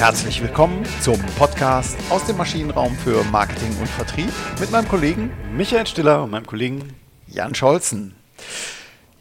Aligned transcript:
Herzlich 0.00 0.40
willkommen 0.40 0.82
zum 1.02 1.18
Podcast 1.36 1.94
aus 2.08 2.24
dem 2.24 2.38
Maschinenraum 2.38 2.96
für 2.96 3.22
Marketing 3.24 3.68
und 3.78 3.86
Vertrieb 3.86 4.32
mit 4.58 4.70
meinem 4.70 4.88
Kollegen 4.88 5.30
Michael 5.54 5.86
Stiller 5.86 6.22
und 6.22 6.30
meinem 6.30 6.46
Kollegen 6.46 6.94
Jan 7.26 7.54
Scholzen. 7.54 8.14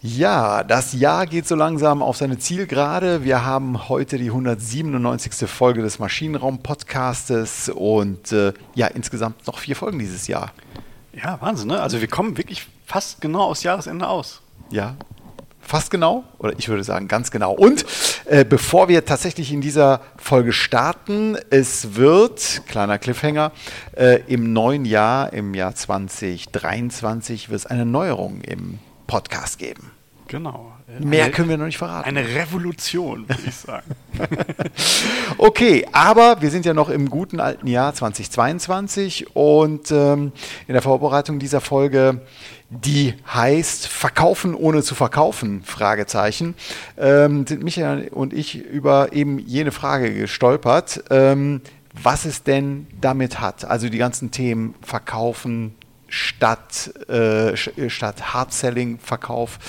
Ja, 0.01 0.63
das 0.63 0.93
Jahr 0.93 1.27
geht 1.27 1.49
so 1.49 1.55
langsam 1.55 2.01
auf 2.01 2.15
seine 2.15 2.37
Zielgerade. 2.37 3.25
Wir 3.25 3.43
haben 3.43 3.89
heute 3.89 4.17
die 4.17 4.27
197. 4.27 5.49
Folge 5.49 5.81
des 5.81 5.99
Maschinenraum-Podcastes 5.99 7.67
und 7.67 8.31
äh, 8.31 8.53
ja, 8.73 8.87
insgesamt 8.87 9.47
noch 9.47 9.59
vier 9.59 9.75
Folgen 9.75 9.99
dieses 9.99 10.27
Jahr. 10.27 10.53
Ja, 11.11 11.41
Wahnsinn, 11.41 11.67
ne? 11.67 11.81
Also 11.81 11.99
wir 11.99 12.07
kommen 12.07 12.37
wirklich 12.37 12.65
fast 12.85 13.19
genau 13.19 13.41
aufs 13.41 13.63
Jahresende 13.63 14.07
aus. 14.07 14.41
Ja, 14.71 14.95
fast 15.69 15.91
genau, 15.91 16.23
oder 16.39 16.53
ich 16.57 16.67
würde 16.67 16.83
sagen 16.83 17.07
ganz 17.07 17.29
genau. 17.29 17.53
Und 17.53 17.85
äh, 18.25 18.43
bevor 18.43 18.87
wir 18.89 19.05
tatsächlich 19.05 19.53
in 19.53 19.61
dieser 19.61 20.01
Folge 20.17 20.51
starten, 20.51 21.37
es 21.51 21.95
wird, 21.95 22.63
kleiner 22.67 22.97
Cliffhanger, 22.97 23.51
äh, 23.95 24.21
im 24.27 24.51
neuen 24.51 24.83
Jahr, 24.83 25.31
im 25.31 25.53
Jahr 25.53 25.75
2023, 25.75 27.49
wird 27.49 27.59
es 27.59 27.65
eine 27.67 27.85
Neuerung 27.85 28.41
im 28.41 28.79
Podcast 29.05 29.59
geben. 29.59 29.91
Genau. 30.27 30.73
Mehr 30.99 31.25
Eine- 31.25 31.33
können 31.33 31.49
wir 31.49 31.57
noch 31.57 31.65
nicht 31.67 31.77
verraten. 31.77 32.07
Eine 32.07 32.25
Revolution, 32.27 33.29
würde 33.29 33.41
ich 33.45 33.55
sagen. 33.55 33.95
Okay, 35.37 35.85
aber 35.93 36.41
wir 36.41 36.49
sind 36.49 36.65
ja 36.65 36.73
noch 36.73 36.89
im 36.89 37.09
guten 37.09 37.39
alten 37.39 37.67
Jahr 37.67 37.93
2022 37.93 39.35
und 39.35 39.89
ähm, 39.91 40.33
in 40.67 40.73
der 40.73 40.81
Vorbereitung 40.81 41.39
dieser 41.39 41.61
Folge, 41.61 42.21
die 42.69 43.15
heißt 43.27 43.87
Verkaufen 43.87 44.53
ohne 44.53 44.83
zu 44.83 44.93
verkaufen, 44.93 45.63
Fragezeichen, 45.63 46.55
ähm, 46.97 47.47
sind 47.47 47.63
Michael 47.63 48.09
und 48.09 48.33
ich 48.33 48.55
über 48.55 49.11
eben 49.13 49.39
jene 49.39 49.71
Frage 49.71 50.13
gestolpert, 50.13 51.03
ähm, 51.09 51.61
was 52.01 52.25
es 52.25 52.43
denn 52.43 52.87
damit 53.01 53.39
hat. 53.39 53.65
Also 53.65 53.89
die 53.89 53.97
ganzen 53.97 54.29
Themen 54.31 54.75
Verkaufen, 54.81 55.75
statt, 56.09 56.91
äh, 57.07 57.55
statt 57.55 58.33
Hard-Selling-Verkauf 58.33 59.59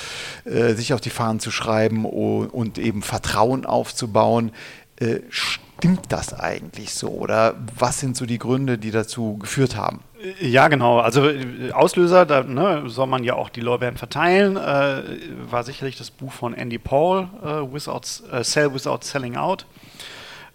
äh, 0.44 0.74
sich 0.74 0.94
auf 0.94 1.00
die 1.00 1.10
Fahnen 1.10 1.40
zu 1.40 1.50
schreiben 1.50 2.04
o- 2.04 2.48
und 2.50 2.78
eben 2.78 3.02
Vertrauen 3.02 3.66
aufzubauen. 3.66 4.52
Äh, 4.96 5.20
stimmt 5.28 6.06
das 6.08 6.32
eigentlich 6.34 6.94
so? 6.94 7.08
Oder 7.08 7.54
was 7.78 8.00
sind 8.00 8.16
so 8.16 8.26
die 8.26 8.38
Gründe, 8.38 8.78
die 8.78 8.90
dazu 8.90 9.38
geführt 9.38 9.76
haben? 9.76 10.00
Ja, 10.40 10.68
genau. 10.68 10.98
Also 10.98 11.28
äh, 11.28 11.72
Auslöser, 11.72 12.26
da 12.26 12.42
ne, 12.42 12.82
soll 12.86 13.06
man 13.06 13.24
ja 13.24 13.34
auch 13.34 13.48
die 13.48 13.60
Lorbeeren 13.60 13.96
verteilen, 13.96 14.56
äh, 14.56 15.02
war 15.50 15.62
sicherlich 15.64 15.96
das 15.96 16.10
Buch 16.10 16.32
von 16.32 16.52
Andy 16.54 16.78
Paul, 16.78 17.28
äh, 17.42 17.46
Without, 17.72 18.02
äh, 18.30 18.44
Sell 18.44 18.74
Without 18.74 18.98
Selling 19.02 19.36
Out. 19.36 19.66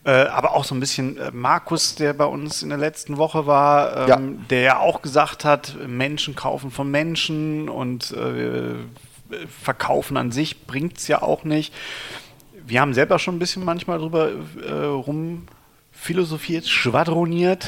Äh, 0.03 0.11
aber 0.27 0.53
auch 0.55 0.63
so 0.65 0.75
ein 0.75 0.79
bisschen 0.79 1.17
äh, 1.17 1.31
Markus, 1.31 1.95
der 1.95 2.13
bei 2.13 2.25
uns 2.25 2.61
in 2.61 2.69
der 2.69 2.77
letzten 2.77 3.17
Woche 3.17 3.47
war, 3.47 3.97
ähm, 3.97 4.07
Ja. 4.07 4.19
der 4.51 4.61
ja 4.61 4.79
auch 4.79 5.01
gesagt 5.01 5.45
hat, 5.45 5.75
Menschen 5.87 6.35
kaufen 6.35 6.69
von 6.69 6.89
Menschen 6.91 7.69
und 7.69 8.15
verkaufen 9.63 10.17
an 10.17 10.31
sich 10.31 10.67
bringt 10.67 10.99
es 10.99 11.07
ja 11.07 11.23
auch 11.23 11.43
nicht. 11.43 11.73
Wir 12.67 12.81
haben 12.81 12.93
selber 12.93 13.17
schon 13.17 13.35
ein 13.35 13.39
bisschen 13.39 13.65
manchmal 13.65 13.97
drüber 13.97 14.29
äh, 14.63 14.71
rum 14.71 15.47
philosophiert, 15.91 16.67
schwadroniert. 16.67 17.67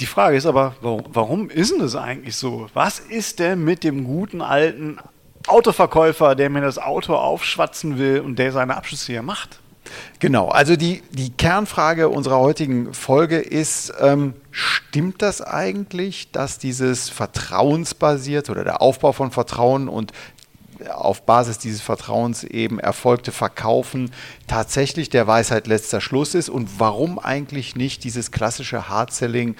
Die 0.00 0.06
Frage 0.06 0.36
ist 0.36 0.46
aber, 0.46 0.74
warum, 0.82 1.04
warum 1.08 1.50
ist 1.50 1.72
denn 1.72 1.80
das 1.80 1.96
eigentlich 1.96 2.36
so? 2.36 2.68
Was 2.74 2.98
ist 2.98 3.38
denn 3.38 3.64
mit 3.64 3.82
dem 3.82 4.04
guten 4.04 4.42
alten 4.42 4.98
Autoverkäufer, 5.46 6.34
der 6.34 6.50
mir 6.50 6.60
das 6.60 6.78
Auto 6.78 7.14
aufschwatzen 7.14 7.98
will 7.98 8.20
und 8.20 8.38
der 8.38 8.52
seine 8.52 8.76
Abschlüsse 8.76 9.12
hier 9.12 9.22
macht? 9.22 9.60
Genau, 10.18 10.48
also 10.48 10.76
die, 10.76 11.02
die 11.12 11.30
Kernfrage 11.30 12.08
unserer 12.08 12.38
heutigen 12.38 12.92
Folge 12.92 13.38
ist, 13.38 13.92
ähm, 14.00 14.34
stimmt 14.50 15.22
das 15.22 15.42
eigentlich, 15.42 16.30
dass 16.32 16.58
dieses 16.58 17.08
vertrauensbasiert 17.08 18.50
oder 18.50 18.64
der 18.64 18.82
Aufbau 18.82 19.12
von 19.12 19.30
Vertrauen 19.30 19.88
und 19.88 20.12
auf 20.92 21.22
Basis 21.22 21.58
dieses 21.58 21.80
Vertrauens 21.80 22.44
eben 22.44 22.78
erfolgte 22.78 23.32
Verkaufen 23.32 24.10
tatsächlich 24.46 25.08
der 25.08 25.26
Weisheit 25.26 25.66
letzter 25.66 26.00
Schluss 26.00 26.34
ist 26.34 26.48
und 26.48 26.78
warum 26.78 27.18
eigentlich 27.18 27.76
nicht 27.76 28.04
dieses 28.04 28.30
klassische 28.30 28.88
Hard-Selling, 28.88 29.56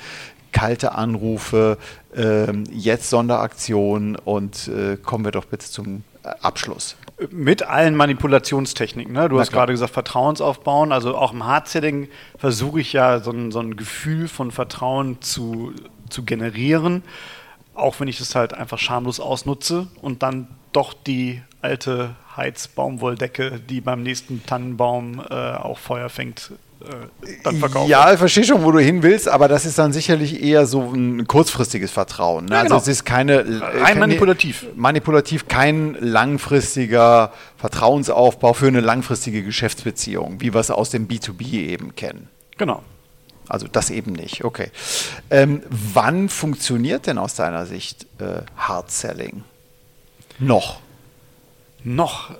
kalte 0.52 0.92
Anrufe, 0.92 1.76
ähm, 2.14 2.64
jetzt 2.72 3.10
Sonderaktionen 3.10 4.16
und 4.16 4.68
äh, 4.68 4.96
kommen 4.96 5.24
wir 5.24 5.32
doch 5.32 5.44
bitte 5.44 5.66
zum 5.66 6.02
äh, 6.22 6.28
Abschluss. 6.40 6.96
Mit 7.30 7.62
allen 7.62 7.94
Manipulationstechniken. 7.94 9.12
Ne? 9.12 9.28
Du 9.28 9.36
Na 9.36 9.42
hast 9.42 9.50
klar. 9.50 9.62
gerade 9.62 9.72
gesagt, 9.72 9.92
Vertrauensaufbauen. 9.92 10.92
Also 10.92 11.16
auch 11.16 11.32
im 11.32 11.44
Hard-Setting 11.44 12.08
versuche 12.38 12.80
ich 12.80 12.92
ja 12.94 13.20
so 13.20 13.32
ein, 13.32 13.52
so 13.52 13.60
ein 13.60 13.76
Gefühl 13.76 14.28
von 14.28 14.50
Vertrauen 14.50 15.20
zu, 15.20 15.72
zu 16.08 16.24
generieren. 16.24 17.02
Auch 17.74 18.00
wenn 18.00 18.08
ich 18.08 18.18
das 18.18 18.34
halt 18.34 18.54
einfach 18.54 18.78
schamlos 18.78 19.20
ausnutze 19.20 19.88
und 20.00 20.22
dann 20.22 20.48
doch 20.76 20.92
die 20.94 21.42
alte 21.62 22.14
Heizbaumwolldecke, 22.36 23.60
die 23.60 23.80
beim 23.80 24.02
nächsten 24.02 24.44
Tannenbaum 24.44 25.22
äh, 25.30 25.34
auch 25.34 25.78
Feuer 25.78 26.08
fängt, 26.10 26.52
äh, 26.82 27.28
dann 27.42 27.56
verkaufe. 27.56 27.90
Ja, 27.90 28.12
ich 28.12 28.18
verstehe 28.18 28.44
schon, 28.44 28.62
wo 28.62 28.70
du 28.70 28.78
hin 28.78 29.02
willst, 29.02 29.28
aber 29.28 29.48
das 29.48 29.64
ist 29.64 29.78
dann 29.78 29.92
sicherlich 29.92 30.42
eher 30.42 30.66
so 30.66 30.92
ein 30.92 31.26
kurzfristiges 31.26 31.90
Vertrauen. 31.90 32.44
Ne? 32.44 32.54
Ja, 32.54 32.62
genau. 32.62 32.74
Also 32.76 32.90
es 32.90 32.98
ist 32.98 33.04
keine 33.04 33.40
äh, 33.40 33.82
Rein 33.82 33.98
manipulativ. 33.98 34.66
Manipulativ, 34.76 35.48
kein 35.48 35.96
langfristiger 35.98 37.32
Vertrauensaufbau 37.56 38.52
für 38.52 38.68
eine 38.68 38.80
langfristige 38.80 39.42
Geschäftsbeziehung, 39.42 40.40
wie 40.40 40.52
wir 40.52 40.60
es 40.60 40.70
aus 40.70 40.90
dem 40.90 41.08
B2B 41.08 41.52
eben 41.52 41.96
kennen. 41.96 42.28
Genau. 42.58 42.82
Also 43.48 43.66
das 43.66 43.90
eben 43.90 44.12
nicht. 44.12 44.44
Okay. 44.44 44.70
Ähm, 45.30 45.62
wann 45.70 46.28
funktioniert 46.28 47.06
denn 47.06 47.16
aus 47.16 47.34
deiner 47.34 47.64
Sicht 47.64 48.06
äh, 48.18 48.42
Hard 48.56 48.90
Selling? 48.90 49.44
Noch. 50.38 50.80
Noch. 51.84 52.34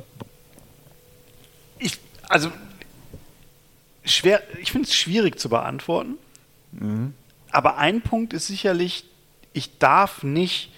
Ich, 1.79 1.99
also, 2.29 2.51
schwer, 4.05 4.43
ich 4.61 4.73
finde 4.73 4.89
es 4.89 4.95
schwierig 4.95 5.39
zu 5.39 5.49
beantworten. 5.49 6.15
Aber 7.51 7.79
ein 7.79 8.03
Punkt 8.03 8.33
ist 8.33 8.47
sicherlich, 8.47 9.05
ich 9.53 9.79
darf 9.79 10.23
nicht 10.23 10.73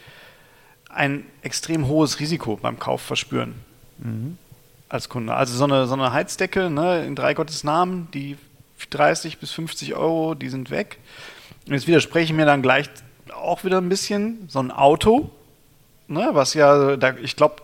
ein 0.88 1.26
extrem 1.42 1.88
hohes 1.88 2.20
Risiko 2.20 2.56
beim 2.56 2.78
Kauf 2.78 3.02
verspüren. 3.02 3.54
Als 4.88 5.08
Kunde. 5.08 5.34
Also 5.34 5.56
so 5.56 5.64
eine, 5.64 5.86
so 5.86 5.94
eine 5.94 6.12
Heizdecke 6.12 6.70
ne, 6.70 7.04
in 7.04 7.14
drei 7.14 7.34
Gottes 7.34 7.64
Namen, 7.64 8.08
die 8.12 8.36
30 8.90 9.38
bis 9.38 9.50
50 9.50 9.94
Euro, 9.94 10.34
die 10.34 10.48
sind 10.48 10.70
weg. 10.70 10.98
Und 11.66 11.74
jetzt 11.74 11.86
widerspreche 11.86 12.32
ich 12.32 12.32
mir 12.32 12.46
dann 12.46 12.62
gleich 12.62 12.88
auch 13.34 13.64
wieder 13.64 13.78
ein 13.78 13.88
bisschen. 13.88 14.48
So 14.48 14.60
ein 14.60 14.70
Auto, 14.70 15.30
ne, 16.08 16.30
was 16.32 16.54
ja, 16.54 16.96
da, 16.96 17.14
ich 17.16 17.36
glaube, 17.36 17.56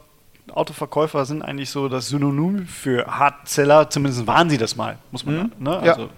Autoverkäufer 0.53 1.25
sind 1.25 1.43
eigentlich 1.43 1.71
so 1.71 1.89
das 1.89 2.09
Synonym 2.09 2.67
für 2.67 3.07
Hardseller, 3.07 3.89
zumindest 3.89 4.27
waren 4.27 4.51
sie 4.51 4.59
das 4.59 4.77
mal, 4.77 4.99
muss 5.11 5.25
man 5.25 5.53
ne? 5.59 5.81
Ja. 5.85 5.93
Also 5.93 6.11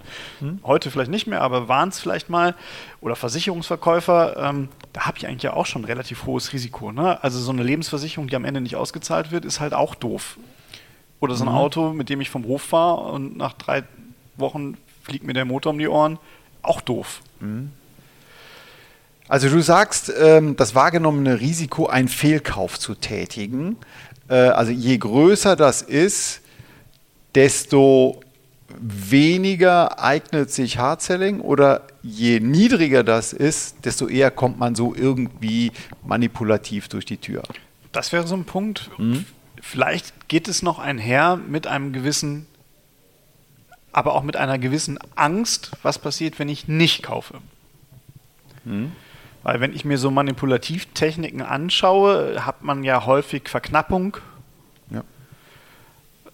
heute 0.63 0.91
vielleicht 0.91 1.09
nicht 1.09 1.27
mehr, 1.27 1.41
aber 1.41 1.69
waren 1.69 1.89
es 1.89 1.99
vielleicht 1.99 2.29
mal. 2.29 2.53
Oder 2.99 3.15
Versicherungsverkäufer, 3.15 4.35
ähm, 4.37 4.67
da 4.91 5.05
habe 5.05 5.17
ich 5.17 5.27
eigentlich 5.27 5.43
ja 5.43 5.53
auch 5.53 5.65
schon 5.65 5.83
ein 5.83 5.85
relativ 5.85 6.25
hohes 6.25 6.51
Risiko. 6.51 6.91
Ne? 6.91 7.23
Also 7.23 7.39
so 7.39 7.51
eine 7.51 7.63
Lebensversicherung, 7.63 8.27
die 8.27 8.35
am 8.35 8.43
Ende 8.43 8.59
nicht 8.59 8.75
ausgezahlt 8.75 9.31
wird, 9.31 9.45
ist 9.45 9.59
halt 9.61 9.73
auch 9.73 9.95
doof. 9.95 10.37
Oder 11.19 11.35
so 11.35 11.45
ein 11.45 11.49
Auto, 11.49 11.93
mit 11.93 12.09
dem 12.09 12.21
ich 12.21 12.29
vom 12.29 12.45
Hof 12.45 12.61
fahre 12.61 13.11
und 13.11 13.37
nach 13.37 13.53
drei 13.53 13.83
Wochen 14.35 14.77
fliegt 15.03 15.23
mir 15.25 15.33
der 15.33 15.45
Motor 15.45 15.71
um 15.71 15.79
die 15.79 15.87
Ohren, 15.87 16.19
auch 16.61 16.81
doof. 16.81 17.21
Also 19.27 19.49
du 19.49 19.61
sagst, 19.61 20.11
ähm, 20.17 20.55
das 20.55 20.73
wahrgenommene 20.73 21.39
Risiko, 21.39 21.87
einen 21.87 22.07
Fehlkauf 22.07 22.79
zu 22.79 22.95
tätigen. 22.95 23.77
Äh, 24.29 24.35
also 24.35 24.71
je 24.71 24.97
größer 24.97 25.55
das 25.55 25.81
ist, 25.81 26.41
desto 27.35 28.21
weniger 28.79 29.99
eignet 29.99 30.51
sich 30.51 30.77
Hard-Selling 30.77 31.41
oder 31.41 31.83
je 32.03 32.39
niedriger 32.39 33.03
das 33.03 33.33
ist, 33.33 33.85
desto 33.85 34.07
eher 34.07 34.31
kommt 34.31 34.59
man 34.59 34.75
so 34.75 34.93
irgendwie 34.95 35.71
manipulativ 36.05 36.87
durch 36.87 37.05
die 37.05 37.17
Tür. 37.17 37.43
Das 37.91 38.11
wäre 38.11 38.27
so 38.27 38.35
ein 38.35 38.45
Punkt. 38.45 38.89
Vielleicht 39.61 40.27
geht 40.27 40.47
es 40.47 40.61
noch 40.61 40.79
einher 40.79 41.35
mit 41.37 41.67
einem 41.67 41.91
gewissen, 41.91 42.45
aber 43.91 44.13
auch 44.13 44.23
mit 44.23 44.37
einer 44.37 44.59
gewissen 44.59 44.99
Angst, 45.15 45.71
was 45.81 45.99
passiert, 45.99 46.39
wenn 46.39 46.49
ich 46.49 46.67
nicht 46.67 47.03
kaufe. 47.03 47.39
Weil 49.43 49.59
wenn 49.61 49.73
ich 49.73 49.85
mir 49.85 49.97
so 49.97 50.11
Manipulativtechniken 50.11 51.41
anschaue, 51.41 52.45
hat 52.45 52.63
man 52.63 52.83
ja 52.83 53.05
häufig 53.05 53.47
Verknappung, 53.49 54.17
Ja. 54.89 55.03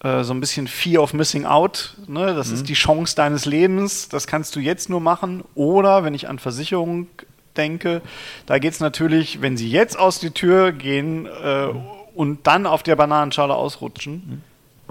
äh, 0.03 0.23
so 0.23 0.33
ein 0.33 0.39
bisschen 0.39 0.67
Fear 0.67 1.03
of 1.03 1.13
Missing 1.13 1.45
Out. 1.45 1.97
Ne? 2.07 2.33
Das 2.33 2.49
ist 2.49 2.67
die 2.69 2.73
Chance 2.73 3.15
deines 3.15 3.45
Lebens, 3.45 4.09
das 4.09 4.25
kannst 4.27 4.55
du 4.55 4.59
jetzt 4.59 4.89
nur 4.89 4.99
machen. 5.01 5.43
Oder 5.55 6.03
wenn 6.03 6.13
ich 6.13 6.27
an 6.27 6.39
Versicherung 6.39 7.07
denke, 7.55 8.01
da 8.47 8.57
geht 8.57 8.73
es 8.73 8.79
natürlich, 8.79 9.41
wenn 9.41 9.57
sie 9.57 9.69
jetzt 9.69 9.97
aus 9.99 10.19
die 10.19 10.31
Tür 10.31 10.71
gehen 10.71 11.27
äh, 11.27 11.67
und 12.15 12.47
dann 12.47 12.65
auf 12.65 12.81
der 12.83 12.95
Bananenschale 12.95 13.53
ausrutschen, 13.53 14.41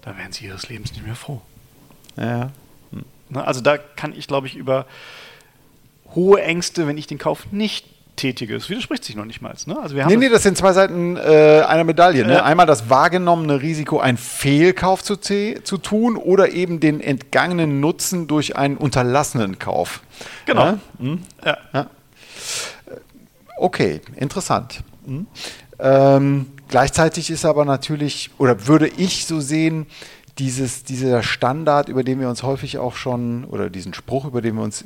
dann 0.02 0.16
werden 0.18 0.32
sie 0.32 0.46
ihres 0.46 0.68
Lebens 0.68 0.92
nicht 0.92 1.04
mehr 1.04 1.16
froh. 1.16 1.40
Ja. 2.16 2.50
Ne? 3.30 3.44
Also 3.44 3.60
da 3.62 3.78
kann 3.78 4.12
ich, 4.16 4.28
glaube 4.28 4.46
ich, 4.46 4.54
über 4.54 4.86
hohe 6.14 6.42
Ängste, 6.42 6.86
wenn 6.86 6.98
ich 6.98 7.06
den 7.06 7.18
Kauf 7.18 7.50
nicht 7.50 7.86
tätige. 8.16 8.54
Das 8.54 8.68
widerspricht 8.68 9.04
sich 9.04 9.16
noch 9.16 9.24
nicht 9.24 9.42
mal. 9.42 9.54
Ne? 9.66 9.78
Also 9.80 9.94
wir 9.94 10.04
haben 10.04 10.10
nee, 10.10 10.16
nee, 10.16 10.28
das 10.28 10.42
sind 10.42 10.56
zwei 10.56 10.72
Seiten 10.72 11.16
äh, 11.16 11.62
einer 11.66 11.84
Medaille. 11.84 12.26
Ne? 12.26 12.42
Einmal 12.42 12.66
das 12.66 12.90
wahrgenommene 12.90 13.62
Risiko, 13.62 14.00
einen 14.00 14.18
Fehlkauf 14.18 15.02
zu, 15.02 15.18
zu 15.18 15.78
tun 15.78 16.16
oder 16.16 16.50
eben 16.50 16.80
den 16.80 17.00
entgangenen 17.00 17.80
Nutzen 17.80 18.26
durch 18.26 18.56
einen 18.56 18.76
unterlassenen 18.76 19.58
Kauf. 19.58 20.02
Genau. 20.46 20.64
Ja? 20.64 20.78
Hm? 20.98 21.22
Ja. 21.44 21.58
ja. 21.72 21.86
Okay, 23.56 24.00
interessant. 24.16 24.82
Hm? 25.06 25.26
Ähm, 25.78 26.46
gleichzeitig 26.68 27.30
ist 27.30 27.44
aber 27.44 27.64
natürlich, 27.64 28.30
oder 28.38 28.66
würde 28.66 28.88
ich 28.88 29.26
so 29.26 29.40
sehen, 29.40 29.86
dieses, 30.38 30.84
dieser 30.84 31.22
Standard, 31.22 31.88
über 31.88 32.04
den 32.04 32.18
wir 32.18 32.28
uns 32.28 32.42
häufig 32.42 32.78
auch 32.78 32.96
schon, 32.96 33.44
oder 33.44 33.68
diesen 33.68 33.92
Spruch, 33.92 34.24
über 34.24 34.40
den 34.40 34.54
wir 34.56 34.62
uns 34.62 34.84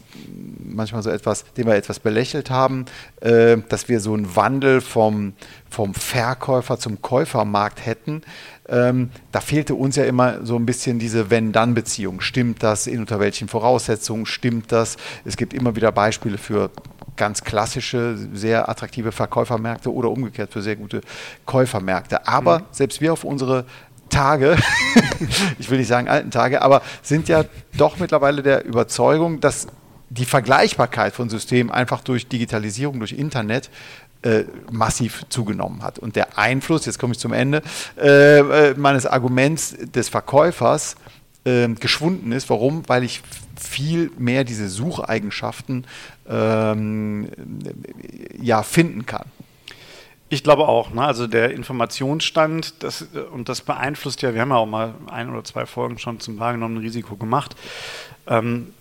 manchmal 0.58 1.02
so 1.02 1.10
etwas, 1.10 1.44
den 1.56 1.66
wir 1.66 1.74
etwas 1.74 2.00
belächelt 2.00 2.50
haben, 2.50 2.86
äh, 3.20 3.56
dass 3.68 3.88
wir 3.88 4.00
so 4.00 4.14
einen 4.14 4.34
Wandel 4.34 4.80
vom, 4.80 5.34
vom 5.70 5.94
Verkäufer 5.94 6.78
zum 6.78 7.00
Käufermarkt 7.00 7.86
hätten. 7.86 8.22
Ähm, 8.68 9.10
da 9.30 9.40
fehlte 9.40 9.76
uns 9.76 9.94
ja 9.94 10.04
immer 10.04 10.44
so 10.44 10.56
ein 10.56 10.66
bisschen 10.66 10.98
diese 10.98 11.30
Wenn-Dann-Beziehung. 11.30 12.20
Stimmt 12.20 12.64
das? 12.64 12.88
In 12.88 13.00
unter 13.00 13.20
welchen 13.20 13.46
Voraussetzungen 13.46 14.26
stimmt 14.26 14.72
das? 14.72 14.96
Es 15.24 15.36
gibt 15.36 15.54
immer 15.54 15.76
wieder 15.76 15.92
Beispiele 15.92 16.38
für 16.38 16.70
ganz 17.16 17.42
klassische, 17.42 18.16
sehr 18.34 18.68
attraktive 18.68 19.12
Verkäufermärkte 19.12 19.92
oder 19.92 20.10
umgekehrt 20.10 20.52
für 20.52 20.62
sehr 20.62 20.76
gute 20.76 21.00
Käufermärkte. 21.46 22.26
Aber 22.26 22.60
mhm. 22.60 22.64
selbst 22.70 23.00
wir 23.00 23.12
auf 23.12 23.24
unsere 23.24 23.64
Tage, 24.08 24.56
ich 25.58 25.70
will 25.70 25.78
nicht 25.78 25.88
sagen 25.88 26.08
alten 26.08 26.30
Tage, 26.30 26.62
aber 26.62 26.82
sind 27.02 27.28
ja 27.28 27.44
doch 27.76 27.98
mittlerweile 27.98 28.42
der 28.42 28.64
Überzeugung, 28.64 29.40
dass 29.40 29.66
die 30.08 30.24
Vergleichbarkeit 30.24 31.14
von 31.14 31.28
Systemen 31.28 31.70
einfach 31.70 32.00
durch 32.02 32.28
Digitalisierung, 32.28 32.98
durch 32.98 33.12
Internet 33.12 33.70
äh, 34.22 34.44
massiv 34.70 35.24
zugenommen 35.28 35.82
hat. 35.82 35.98
Und 35.98 36.16
der 36.16 36.38
Einfluss, 36.38 36.86
jetzt 36.86 36.98
komme 36.98 37.12
ich 37.12 37.18
zum 37.18 37.32
Ende, 37.32 37.62
äh, 37.96 38.38
äh 38.38 38.74
meines 38.76 39.06
Arguments 39.06 39.76
des 39.94 40.08
Verkäufers 40.08 40.96
äh, 41.44 41.68
geschwunden 41.68 42.32
ist. 42.32 42.48
Warum? 42.50 42.82
Weil 42.88 43.04
ich 43.04 43.22
viel 43.58 44.10
mehr 44.18 44.44
diese 44.44 44.68
Sucheigenschaften 44.68 45.86
ähm, 46.28 47.28
ja, 48.40 48.62
finden 48.62 49.06
kann. 49.06 49.26
Ich 50.28 50.42
glaube 50.42 50.66
auch. 50.66 50.90
Ne? 50.90 51.02
Also 51.02 51.26
der 51.26 51.52
Informationsstand, 51.52 52.82
das, 52.82 53.06
und 53.32 53.48
das 53.48 53.60
beeinflusst 53.60 54.22
ja, 54.22 54.34
wir 54.34 54.40
haben 54.40 54.50
ja 54.50 54.56
auch 54.56 54.66
mal 54.66 54.94
ein 55.08 55.30
oder 55.30 55.44
zwei 55.44 55.66
Folgen 55.66 55.98
schon 55.98 56.18
zum 56.18 56.38
wahrgenommenen 56.38 56.82
Risiko 56.82 57.16
gemacht. 57.16 57.54
Ähm, 58.26 58.72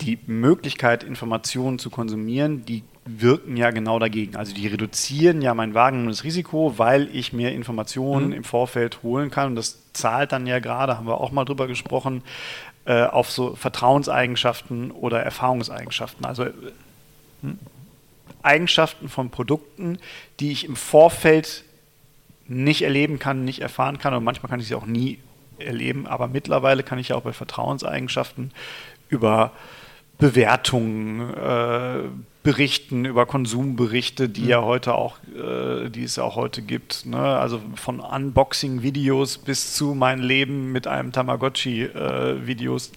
die 0.00 0.18
Möglichkeit, 0.26 1.04
Informationen 1.04 1.78
zu 1.78 1.90
konsumieren, 1.90 2.64
die 2.64 2.84
wirken 3.04 3.56
ja 3.56 3.70
genau 3.70 3.98
dagegen. 3.98 4.36
Also 4.36 4.54
die 4.54 4.66
reduzieren 4.66 5.40
ja 5.40 5.54
mein 5.54 5.74
wahrgenommenes 5.74 6.24
Risiko, 6.24 6.74
weil 6.76 7.08
ich 7.14 7.32
mir 7.32 7.52
Informationen 7.52 8.28
mhm. 8.28 8.32
im 8.32 8.44
Vorfeld 8.44 9.02
holen 9.02 9.30
kann. 9.30 9.48
Und 9.48 9.56
das 9.56 9.78
zahlt 9.92 10.32
dann 10.32 10.46
ja 10.46 10.58
gerade, 10.58 10.98
haben 10.98 11.06
wir 11.06 11.20
auch 11.20 11.32
mal 11.32 11.44
drüber 11.44 11.66
gesprochen, 11.66 12.22
äh, 12.84 13.04
auf 13.04 13.30
so 13.30 13.54
Vertrauenseigenschaften 13.54 14.90
oder 14.90 15.22
Erfahrungseigenschaften. 15.22 16.24
Also 16.24 16.46
hm, 17.42 17.58
Eigenschaften 18.46 19.08
von 19.08 19.30
Produkten, 19.30 19.98
die 20.40 20.52
ich 20.52 20.64
im 20.64 20.76
Vorfeld 20.76 21.64
nicht 22.46 22.82
erleben 22.82 23.18
kann, 23.18 23.44
nicht 23.44 23.60
erfahren 23.60 23.98
kann 23.98 24.14
und 24.14 24.24
manchmal 24.24 24.48
kann 24.48 24.60
ich 24.60 24.68
sie 24.68 24.74
auch 24.74 24.86
nie 24.86 25.18
erleben, 25.58 26.06
aber 26.06 26.28
mittlerweile 26.28 26.82
kann 26.82 26.98
ich 26.98 27.08
ja 27.08 27.16
auch 27.16 27.22
bei 27.22 27.32
Vertrauenseigenschaften 27.32 28.52
über 29.08 29.52
Bewertungen 30.18 31.34
äh, 31.34 32.08
berichten, 32.42 33.04
über 33.04 33.26
Konsumberichte, 33.26 34.28
die 34.28 34.42
mhm. 34.42 34.48
ja 34.48 34.62
heute 34.62 34.94
auch, 34.94 35.18
äh, 35.34 35.90
die 35.90 36.04
es 36.04 36.16
ja 36.16 36.22
auch 36.22 36.36
heute 36.36 36.62
gibt. 36.62 37.04
Ne? 37.04 37.18
Also 37.18 37.60
von 37.74 38.00
Unboxing-Videos 38.00 39.38
bis 39.38 39.74
zu 39.74 39.94
mein 39.94 40.20
Leben 40.20 40.72
mit 40.72 40.86
einem 40.86 41.12
Tamagotchi-Videos. 41.12 42.88
Äh, 42.88 42.92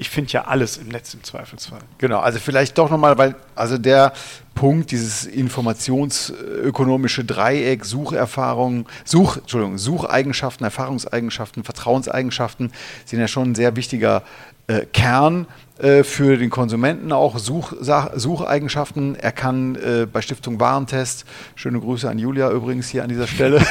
ich 0.00 0.08
finde 0.08 0.32
ja 0.32 0.44
alles 0.46 0.78
im 0.78 0.88
Netz 0.88 1.12
im 1.12 1.22
Zweifelsfall. 1.22 1.80
Genau, 1.98 2.20
also 2.20 2.38
vielleicht 2.38 2.78
doch 2.78 2.88
nochmal, 2.88 3.18
weil 3.18 3.34
also 3.54 3.76
der 3.76 4.14
Punkt, 4.54 4.92
dieses 4.92 5.26
informationsökonomische 5.26 7.22
Dreieck, 7.22 7.84
Sucherfahrung, 7.84 8.88
Such, 9.04 9.36
Entschuldigung, 9.36 9.76
Sucheigenschaften, 9.76 10.64
Erfahrungseigenschaften, 10.64 11.64
Vertrauenseigenschaften 11.64 12.72
sind 13.04 13.20
ja 13.20 13.28
schon 13.28 13.50
ein 13.50 13.54
sehr 13.54 13.76
wichtiger 13.76 14.22
äh, 14.70 14.86
Kern 14.92 15.46
äh, 15.78 16.04
für 16.04 16.36
den 16.36 16.50
Konsumenten 16.50 17.10
auch 17.10 17.38
Such, 17.38 17.72
Sucheigenschaften. 18.14 19.16
Er 19.16 19.32
kann 19.32 19.76
äh, 19.76 20.06
bei 20.10 20.20
Stiftung 20.20 20.60
Warentest, 20.60 21.24
schöne 21.54 21.80
Grüße 21.80 22.08
an 22.08 22.18
Julia 22.18 22.50
übrigens 22.50 22.88
hier 22.88 23.02
an 23.02 23.08
dieser 23.08 23.26
Stelle, 23.26 23.60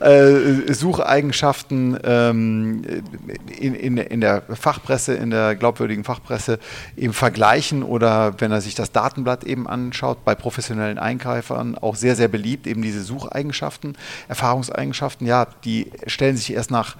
äh, 0.00 0.72
Sucheigenschaften 0.72 1.98
ähm, 2.04 2.84
in, 3.58 3.74
in, 3.74 3.96
in 3.96 4.20
der 4.20 4.42
Fachpresse, 4.42 5.14
in 5.14 5.30
der 5.30 5.56
glaubwürdigen 5.56 6.04
Fachpresse 6.04 6.60
eben 6.96 7.12
vergleichen 7.12 7.82
oder 7.82 8.40
wenn 8.40 8.52
er 8.52 8.60
sich 8.60 8.76
das 8.76 8.92
Datenblatt 8.92 9.42
eben 9.42 9.66
anschaut, 9.66 10.24
bei 10.24 10.36
professionellen 10.36 10.98
Einkäufern 10.98 11.76
auch 11.76 11.96
sehr, 11.96 12.14
sehr 12.14 12.28
beliebt, 12.28 12.68
eben 12.68 12.82
diese 12.82 13.02
Sucheigenschaften, 13.02 13.96
Erfahrungseigenschaften, 14.28 15.26
ja, 15.26 15.48
die 15.64 15.90
stellen 16.06 16.36
sich 16.36 16.52
erst 16.52 16.70
nach 16.70 16.96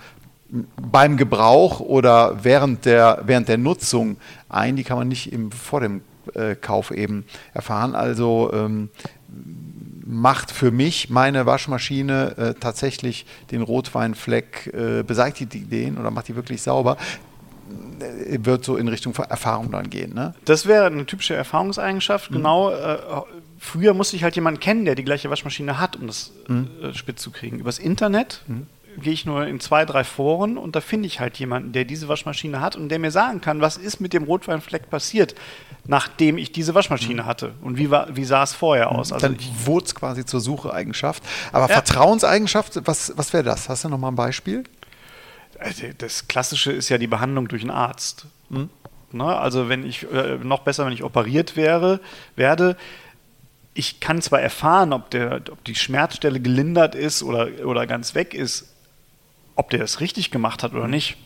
beim 0.80 1.16
Gebrauch 1.16 1.80
oder 1.80 2.44
während 2.44 2.84
der, 2.84 3.22
während 3.24 3.48
der 3.48 3.58
Nutzung 3.58 4.16
ein. 4.48 4.76
Die 4.76 4.84
kann 4.84 4.98
man 4.98 5.08
nicht 5.08 5.32
im, 5.32 5.50
vor 5.50 5.80
dem 5.80 6.02
äh, 6.34 6.54
Kauf 6.54 6.90
eben 6.90 7.24
erfahren. 7.52 7.94
Also 7.94 8.50
ähm, 8.52 8.90
macht 10.06 10.50
für 10.50 10.70
mich 10.70 11.10
meine 11.10 11.46
Waschmaschine 11.46 12.36
äh, 12.36 12.54
tatsächlich 12.60 13.26
den 13.50 13.62
Rotweinfleck, 13.62 14.72
äh, 14.72 15.02
beseitigt 15.02 15.54
die 15.54 15.64
den 15.64 15.98
oder 15.98 16.10
macht 16.10 16.28
die 16.28 16.36
wirklich 16.36 16.62
sauber 16.62 16.96
äh, 18.00 18.38
wird 18.42 18.64
so 18.64 18.76
in 18.76 18.88
Richtung 18.88 19.14
Erfahrung 19.14 19.72
dann 19.72 19.90
gehen. 19.90 20.14
Ne? 20.14 20.34
Das 20.44 20.66
wäre 20.66 20.86
eine 20.86 21.06
typische 21.06 21.34
Erfahrungseigenschaft. 21.34 22.30
Mhm. 22.30 22.36
Genau. 22.36 22.70
Äh, 22.70 22.98
früher 23.58 23.94
musste 23.94 24.14
ich 24.14 24.22
halt 24.22 24.36
jemanden 24.36 24.60
kennen, 24.60 24.84
der 24.84 24.94
die 24.94 25.04
gleiche 25.04 25.30
Waschmaschine 25.30 25.80
hat, 25.80 25.96
um 25.96 26.06
das 26.06 26.30
mhm. 26.46 26.68
äh, 26.82 26.94
spitz 26.94 27.22
zu 27.22 27.31
kriegen. 27.31 27.58
Übers 27.58 27.79
Internet 27.79 28.43
mhm 28.46 28.67
gehe 29.01 29.13
ich 29.13 29.27
nur 29.27 29.46
in 29.46 29.60
zwei, 29.60 29.84
drei 29.84 30.05
Foren 30.05 30.58
und 30.58 30.77
da 30.77 30.81
finde 30.81 31.06
ich 31.06 31.20
halt 31.20 31.39
jemanden, 31.39 31.72
der 31.72 31.84
diese 31.84 32.08
Waschmaschine 32.08 32.60
hat 32.60 32.77
und 32.77 32.89
der 32.89 32.98
mir 32.98 33.10
sagen 33.10 33.41
kann, 33.41 33.60
was 33.60 33.77
ist 33.77 34.01
mit 34.01 34.13
dem 34.13 34.24
Rotweinfleck 34.24 34.91
passiert, 34.91 35.34
nachdem 35.86 36.39
ich 36.39 36.53
diese 36.53 36.74
Waschmaschine 36.74 37.22
mhm. 37.22 37.27
hatte 37.27 37.55
und 37.63 37.79
wie, 37.79 37.91
war, 37.91 38.17
wie 38.17 38.24
sah 38.24 38.43
es 38.43 38.55
vorher 38.55 38.93
aus. 38.93 39.13
Also 39.13 39.29
Dann 39.29 39.39
wurde 39.65 39.86
es 39.86 39.94
quasi 39.94 40.24
zur 40.24 40.41
Sucheigenschaft. 40.41 41.22
Aber 41.53 41.69
ja. 41.69 41.74
Vertrauenseigenschaft, 41.74 42.81
was, 42.84 43.13
was 43.17 43.32
wäre 43.32 43.44
das? 43.44 43.69
Hast 43.69 43.84
du 43.84 43.89
noch 43.89 43.98
mal 43.98 44.08
ein 44.08 44.17
Beispiel? 44.17 44.65
Also, 45.58 45.86
das 45.96 46.27
Klassische 46.29 46.72
ist 46.72 46.89
ja 46.89 46.98
die 46.98 47.06
Behandlung 47.06 47.48
durch 47.48 47.63
einen 47.63 47.70
Arzt. 47.70 48.27
Mhm. 48.48 48.70
Ne? 49.13 49.24
Also 49.24 49.69
wenn 49.69 49.86
ich, 49.86 50.10
äh, 50.13 50.39
noch 50.43 50.60
besser, 50.60 50.86
wenn 50.86 50.93
ich 50.93 51.05
operiert 51.05 51.56
wäre, 51.56 52.01
werde, 52.36 52.77
ich 53.74 54.01
kann 54.01 54.22
zwar 54.22 54.41
erfahren, 54.41 54.93
ob, 54.93 55.10
der, 55.10 55.43
ob 55.51 55.63
die 55.65 55.74
Schmerzstelle 55.74 56.41
gelindert 56.41 56.94
ist 56.94 57.22
oder, 57.22 57.48
oder 57.65 57.86
ganz 57.86 58.15
weg 58.15 58.34
ist, 58.34 58.73
ob 59.56 59.70
der 59.70 59.81
das 59.81 60.01
richtig 60.01 60.31
gemacht 60.31 60.63
hat 60.63 60.75
oder 60.75 60.89
nicht, 60.89 61.17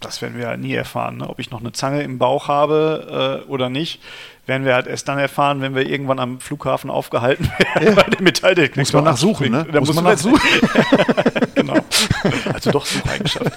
das 0.00 0.20
werden 0.22 0.36
wir 0.38 0.48
halt 0.48 0.60
nie 0.60 0.74
erfahren. 0.74 1.18
Ne? 1.18 1.28
Ob 1.28 1.38
ich 1.38 1.50
noch 1.50 1.60
eine 1.60 1.72
Zange 1.72 2.02
im 2.02 2.18
Bauch 2.18 2.48
habe 2.48 3.42
äh, 3.46 3.48
oder 3.50 3.70
nicht, 3.70 4.00
werden 4.46 4.66
wir 4.66 4.74
halt 4.74 4.86
erst 4.86 5.08
dann 5.08 5.18
erfahren, 5.18 5.60
wenn 5.60 5.74
wir 5.74 5.88
irgendwann 5.88 6.18
am 6.18 6.38
Flughafen 6.40 6.90
aufgehalten 6.90 7.50
werden, 7.58 7.86
ja. 7.86 7.96
weil 7.96 8.10
der 8.10 8.22
Metalldetektor 8.22 8.82
Muss 8.82 8.92
man 8.92 9.04
nachsuchen, 9.04 9.50
ne? 9.50 9.66
Da 9.70 9.80
muss, 9.80 9.88
muss 9.88 9.96
man 9.96 10.04
nachsuchen. 10.04 10.40
genau. 11.54 11.76
Also 12.52 12.70
doch 12.70 12.84
Sucheigenschaft. 12.84 13.52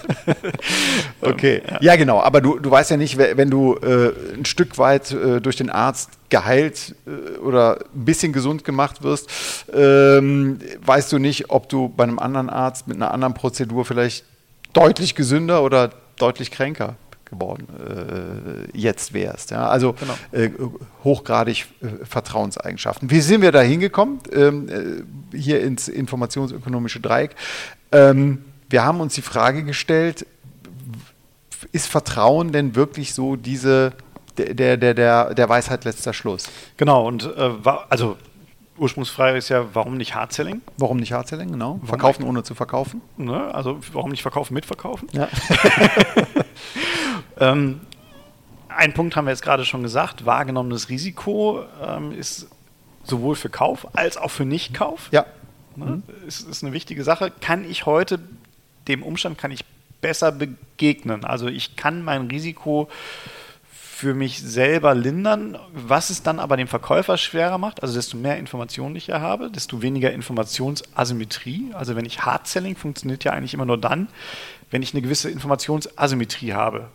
okay. 1.21 1.61
Ja. 1.69 1.77
ja. 1.81 1.95
genau. 1.97 2.21
Aber 2.21 2.39
du, 2.39 2.57
du 2.59 2.71
weißt 2.71 2.91
ja 2.91 2.97
nicht, 2.97 3.17
wenn 3.17 3.49
du 3.49 3.75
äh, 3.75 4.13
ein 4.35 4.45
Stück 4.45 4.77
weit 4.77 5.11
äh, 5.11 5.41
durch 5.41 5.57
den 5.57 5.69
Arzt 5.69 6.11
geheilt 6.29 6.95
äh, 7.05 7.37
oder 7.39 7.79
ein 7.93 8.05
bisschen 8.05 8.31
gesund 8.31 8.63
gemacht 8.63 9.03
wirst, 9.03 9.29
ähm, 9.73 10.59
weißt 10.85 11.11
du 11.11 11.19
nicht, 11.19 11.49
ob 11.49 11.67
du 11.67 11.89
bei 11.89 12.03
einem 12.03 12.19
anderen 12.19 12.49
Arzt 12.49 12.87
mit 12.87 12.95
einer 12.95 13.13
anderen 13.13 13.33
Prozedur 13.33 13.83
vielleicht 13.83 14.23
deutlich 14.71 15.15
gesünder 15.15 15.63
oder 15.63 15.91
deutlich 16.17 16.51
kränker 16.51 16.95
geworden 17.29 17.67
äh, 18.73 18.77
jetzt 18.77 19.13
wärst. 19.13 19.51
Ja? 19.51 19.67
Also 19.67 19.93
genau. 19.93 20.13
äh, 20.31 20.49
hochgradig 21.03 21.67
äh, 21.81 22.05
Vertrauenseigenschaften. 22.05 23.09
Wie 23.09 23.21
sind 23.21 23.41
wir 23.41 23.51
da 23.51 23.61
hingekommen? 23.61 24.19
Ähm, 24.31 25.05
äh, 25.33 25.37
hier 25.37 25.61
ins 25.61 25.87
informationsökonomische 25.87 26.99
Dreieck. 26.99 27.35
Ähm, 27.91 28.45
wir 28.69 28.83
haben 28.83 28.99
uns 28.99 29.15
die 29.15 29.21
Frage 29.21 29.63
gestellt, 29.63 30.25
ist 31.71 31.87
Vertrauen 31.87 32.51
denn 32.51 32.75
wirklich 32.75 33.13
so 33.13 33.35
diese 33.35 33.93
der, 34.37 34.77
der, 34.77 34.93
der, 34.93 35.33
der 35.33 35.49
Weisheit 35.49 35.83
letzter 35.83 36.13
Schluss? 36.13 36.49
Genau, 36.77 37.07
und 37.07 37.25
äh, 37.25 37.51
also 37.89 38.17
Ursprungsfrage 38.77 39.37
ist 39.37 39.49
ja, 39.49 39.65
warum 39.73 39.97
nicht 39.97 40.13
Hardselling? 40.13 40.61
Warum 40.77 40.97
nicht 40.97 41.11
Hardselling, 41.11 41.51
genau. 41.51 41.75
Warum 41.75 41.87
verkaufen 41.87 42.23
ohne 42.23 42.43
zu 42.43 42.53
verkaufen. 42.53 43.01
Ne? 43.17 43.53
Also 43.53 43.79
warum 43.93 44.11
nicht 44.11 44.21
verkaufen 44.21 44.53
mit 44.53 44.65
verkaufen? 44.65 45.07
Ja. 45.13 45.27
Ähm, 47.39 47.81
ein 48.69 48.93
Punkt 48.93 49.15
haben 49.15 49.25
wir 49.25 49.31
jetzt 49.31 49.41
gerade 49.41 49.65
schon 49.65 49.83
gesagt, 49.83 50.25
wahrgenommenes 50.25 50.89
Risiko 50.89 51.63
ähm, 51.85 52.11
ist 52.11 52.47
sowohl 53.03 53.35
für 53.35 53.49
Kauf 53.49 53.95
als 53.95 54.17
auch 54.17 54.31
für 54.31 54.45
Nichtkauf. 54.45 55.09
Ja. 55.11 55.25
Ne? 55.75 56.01
Ist, 56.25 56.47
ist 56.47 56.63
eine 56.63 56.73
wichtige 56.73 57.03
Sache. 57.03 57.31
Kann 57.41 57.69
ich 57.69 57.85
heute, 57.85 58.19
dem 58.87 59.03
Umstand 59.03 59.37
kann 59.37 59.51
ich 59.51 59.63
besser 60.01 60.31
begegnen. 60.31 61.23
Also 61.23 61.47
ich 61.47 61.75
kann 61.75 62.03
mein 62.03 62.27
Risiko 62.27 62.89
für 63.71 64.13
mich 64.13 64.39
selber 64.43 64.93
lindern, 64.93 65.57
was 65.73 66.11
es 66.11 66.21
dann 66.21 66.39
aber 66.39 66.55
dem 66.55 66.67
Verkäufer 66.67 67.17
schwerer 67.17 67.57
macht. 67.57 67.81
Also 67.81 67.95
desto 67.95 68.15
mehr 68.15 68.37
Informationen 68.37 68.95
ich 68.95 69.07
ja 69.07 69.21
habe, 69.21 69.49
desto 69.49 69.81
weniger 69.81 70.11
Informationsasymmetrie. 70.11 71.71
Also 71.73 71.95
wenn 71.95 72.05
ich 72.05 72.23
Hard-Selling 72.23 72.75
funktioniert 72.75 73.23
ja 73.23 73.31
eigentlich 73.31 73.55
immer 73.55 73.65
nur 73.65 73.79
dann, 73.79 74.07
wenn 74.69 74.83
ich 74.83 74.93
eine 74.93 75.01
gewisse 75.01 75.31
Informationsasymmetrie 75.31 76.53
habe. 76.53 76.89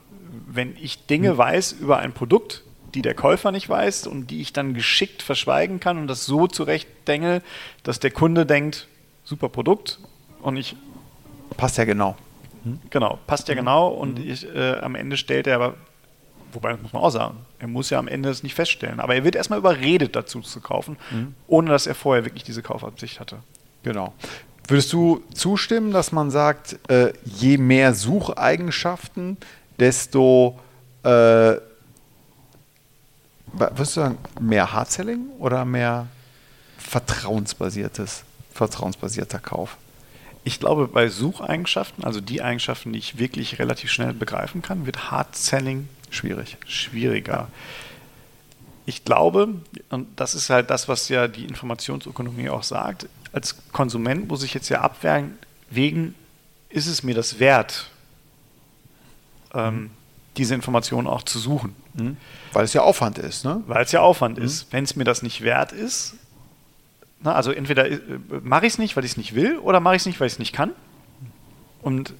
Wenn 0.54 0.76
ich 0.80 1.06
Dinge 1.06 1.34
mhm. 1.34 1.38
weiß 1.38 1.72
über 1.72 1.98
ein 1.98 2.12
Produkt, 2.12 2.62
die 2.94 3.02
der 3.02 3.14
Käufer 3.14 3.52
nicht 3.52 3.68
weiß 3.68 4.06
und 4.06 4.30
die 4.30 4.40
ich 4.42 4.52
dann 4.52 4.74
geschickt 4.74 5.22
verschweigen 5.22 5.80
kann 5.80 5.98
und 5.98 6.08
das 6.08 6.26
so 6.26 6.46
zurechtdengel, 6.46 7.42
dass 7.82 8.00
der 8.00 8.10
Kunde 8.10 8.44
denkt, 8.44 8.88
super 9.24 9.48
Produkt 9.48 9.98
und 10.42 10.56
ich... 10.56 10.76
Passt 11.56 11.78
ja 11.78 11.84
genau. 11.84 12.16
Genau, 12.90 13.18
passt 13.26 13.48
ja 13.48 13.54
mhm. 13.54 13.58
genau 13.58 13.88
und 13.88 14.18
mhm. 14.18 14.30
ich, 14.30 14.46
äh, 14.54 14.76
am 14.78 14.94
Ende 14.94 15.16
stellt 15.16 15.46
er 15.46 15.56
aber 15.56 15.74
Wobei, 16.52 16.72
das 16.72 16.82
muss 16.82 16.92
man 16.92 17.02
auch 17.02 17.10
sagen, 17.10 17.38
er 17.58 17.68
muss 17.68 17.90
ja 17.90 17.98
am 17.98 18.08
Ende 18.08 18.28
es 18.28 18.42
nicht 18.42 18.54
feststellen. 18.54 19.00
Aber 19.00 19.14
er 19.14 19.24
wird 19.24 19.34
erstmal 19.34 19.58
überredet, 19.58 20.14
dazu 20.14 20.40
zu 20.40 20.60
kaufen, 20.60 20.96
mhm. 21.10 21.34
ohne 21.46 21.70
dass 21.70 21.86
er 21.86 21.94
vorher 21.94 22.24
wirklich 22.24 22.44
diese 22.44 22.62
Kaufabsicht 22.62 23.20
hatte. 23.20 23.38
Genau. 23.82 24.12
Würdest 24.68 24.92
du 24.92 25.22
zustimmen, 25.34 25.92
dass 25.92 26.12
man 26.12 26.30
sagt, 26.30 26.78
äh, 26.88 27.12
je 27.24 27.58
mehr 27.58 27.94
Sucheigenschaften, 27.94 29.38
desto 29.82 30.60
äh, 31.02 31.56
würdest 33.52 33.96
du 33.96 34.00
sagen, 34.00 34.18
mehr 34.40 34.72
Hardselling 34.72 35.28
oder 35.38 35.64
mehr 35.64 36.06
vertrauensbasiertes, 36.78 38.22
vertrauensbasierter 38.52 39.40
Kauf? 39.40 39.76
Ich 40.44 40.60
glaube, 40.60 40.86
bei 40.86 41.08
Sucheigenschaften, 41.08 42.04
also 42.04 42.20
die 42.20 42.42
Eigenschaften, 42.42 42.92
die 42.92 43.00
ich 43.00 43.18
wirklich 43.18 43.58
relativ 43.58 43.90
schnell 43.90 44.12
begreifen 44.12 44.62
kann, 44.62 44.86
wird 44.86 45.10
Hard-Selling 45.10 45.88
schwierig. 46.10 46.56
Schwieriger. 46.66 47.48
Ich 48.86 49.04
glaube, 49.04 49.48
und 49.90 50.08
das 50.16 50.34
ist 50.34 50.48
halt 50.50 50.70
das, 50.70 50.88
was 50.88 51.08
ja 51.08 51.26
die 51.26 51.44
Informationsökonomie 51.44 52.50
auch 52.50 52.62
sagt, 52.62 53.08
als 53.32 53.56
Konsument 53.72 54.28
muss 54.28 54.44
ich 54.44 54.54
jetzt 54.54 54.68
ja 54.68 54.80
abwägen, 54.80 55.38
wegen 55.70 56.14
ist 56.68 56.86
es 56.86 57.02
mir 57.02 57.14
das 57.14 57.40
wert, 57.40 57.91
ähm, 59.54 59.90
diese 60.36 60.54
Informationen 60.54 61.06
auch 61.06 61.22
zu 61.22 61.38
suchen. 61.38 61.74
Mhm. 61.94 62.16
Weil 62.52 62.64
es 62.64 62.72
ja 62.72 62.82
Aufwand 62.82 63.18
ist, 63.18 63.44
ne? 63.44 63.62
Weil 63.66 63.84
es 63.84 63.92
ja 63.92 64.00
Aufwand 64.00 64.38
mhm. 64.38 64.44
ist. 64.44 64.72
Wenn 64.72 64.84
es 64.84 64.96
mir 64.96 65.04
das 65.04 65.22
nicht 65.22 65.42
wert 65.42 65.72
ist, 65.72 66.14
na, 67.22 67.34
also 67.34 67.52
entweder 67.52 67.88
äh, 67.88 68.00
mache 68.42 68.66
ich 68.66 68.74
es 68.74 68.78
nicht, 68.78 68.96
weil 68.96 69.04
ich 69.04 69.12
es 69.12 69.16
nicht 69.16 69.34
will, 69.34 69.58
oder 69.58 69.80
mache 69.80 69.96
ich 69.96 70.02
es 70.02 70.06
nicht, 70.06 70.20
weil 70.20 70.26
ich 70.26 70.34
es 70.34 70.38
nicht 70.38 70.52
kann. 70.52 70.72
Und 71.80 72.14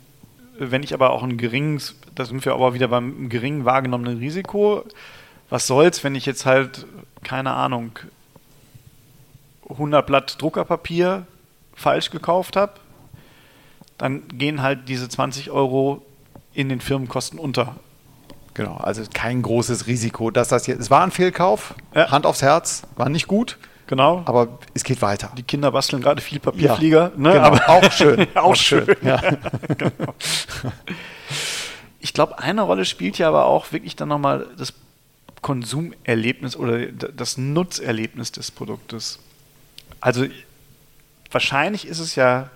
wenn 0.59 0.83
ich 0.83 0.95
aber 0.95 1.11
auch 1.11 1.23
ein 1.23 1.39
geringes, 1.39 1.97
da 2.15 2.25
sind 2.25 2.45
wir 2.45 2.53
aber 2.53 2.75
wieder 2.75 2.89
beim 2.89 3.29
geringen 3.29 3.65
wahrgenommenen 3.65 4.19
Risiko, 4.19 4.85
was 5.51 5.67
soll's, 5.67 6.05
wenn 6.05 6.15
ich 6.15 6.27
jetzt 6.27 6.47
halt, 6.47 6.87
keine 7.23 7.53
Ahnung, 7.53 7.99
100 9.69 10.07
Blatt 10.07 10.41
Druckerpapier 10.41 11.27
falsch 11.75 12.11
gekauft 12.11 12.57
habe, 12.57 12.75
dann 13.99 14.27
gehen 14.29 14.63
halt 14.63 14.89
diese 14.89 15.09
20 15.09 15.51
Euro 15.51 16.05
in 16.55 16.69
den 16.69 16.81
Firmenkosten 16.81 17.39
unter. 17.39 17.77
Genau, 18.55 18.77
also 18.77 19.03
kein 19.13 19.43
großes 19.43 19.87
Risiko, 19.87 20.31
dass 20.31 20.49
das 20.49 20.67
jetzt, 20.67 20.81
es 20.81 20.91
war 20.91 21.03
ein 21.03 21.11
Fehlkauf, 21.11 21.75
ja. 21.95 22.11
Hand 22.11 22.27
aufs 22.27 22.43
Herz, 22.43 22.83
war 22.97 23.09
nicht 23.09 23.27
gut. 23.27 23.59
Genau. 23.87 24.23
Aber 24.25 24.59
es 24.75 24.85
geht 24.85 25.03
weiter. 25.03 25.33
Die 25.37 25.43
Kinder 25.43 25.71
basteln 25.73 26.03
gerade 26.03 26.23
viel 26.23 26.41
Papierflieger. 26.41 27.13
Ja, 27.15 27.21
ne? 27.21 27.33
genau. 27.33 27.45
Aber 27.45 27.69
auch 27.69 27.93
schön. 27.93 28.27
auch, 28.35 28.57
schön. 28.57 28.87
Ja. 29.03 29.21
genau. 29.77 30.15
Ich 32.01 32.15
glaube, 32.15 32.39
eine 32.39 32.63
Rolle 32.63 32.85
spielt 32.85 33.19
ja 33.19 33.29
aber 33.29 33.45
auch 33.45 33.73
wirklich 33.73 33.95
dann 33.97 34.09
nochmal 34.09 34.47
das 34.57 34.73
Konsumerlebnis 35.43 36.57
oder 36.57 36.87
das 36.87 37.37
Nutzerlebnis 37.37 38.33
des 38.33 38.51
Produktes. 38.51 39.19
Also 40.01 40.25
wahrscheinlich 41.31 41.87
ist 41.87 41.99
es 41.99 42.15
ja 42.15 42.49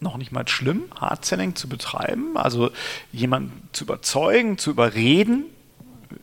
noch 0.00 0.16
nicht 0.16 0.32
mal 0.32 0.46
schlimm, 0.48 0.84
Hard-Selling 0.98 1.54
zu 1.56 1.68
betreiben, 1.68 2.36
also 2.36 2.70
jemanden 3.12 3.68
zu 3.72 3.84
überzeugen, 3.84 4.58
zu 4.58 4.70
überreden, 4.70 5.44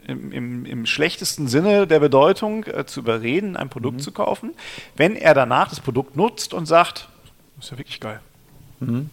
im, 0.07 0.31
im, 0.31 0.65
im, 0.65 0.85
schlechtesten 0.85 1.47
Sinne 1.47 1.87
der 1.87 1.99
Bedeutung 1.99 2.65
äh, 2.65 2.85
zu 2.85 3.01
überreden, 3.01 3.57
ein 3.57 3.69
Produkt 3.69 3.97
mhm. 3.97 4.01
zu 4.01 4.11
kaufen, 4.11 4.53
wenn 4.95 5.15
er 5.15 5.33
danach 5.33 5.69
das 5.69 5.79
Produkt 5.79 6.15
nutzt 6.15 6.53
und 6.53 6.65
sagt, 6.65 7.09
das 7.57 7.65
ist 7.65 7.71
ja 7.71 7.77
wirklich 7.77 7.99
geil. 7.99 8.19
Mhm. 8.79 9.09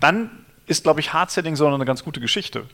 Dann 0.00 0.30
ist, 0.66 0.82
glaube 0.84 1.00
ich, 1.00 1.12
Hard-Setting 1.12 1.56
so 1.56 1.66
eine 1.66 1.84
ganz 1.84 2.04
gute 2.04 2.20
Geschichte, 2.20 2.66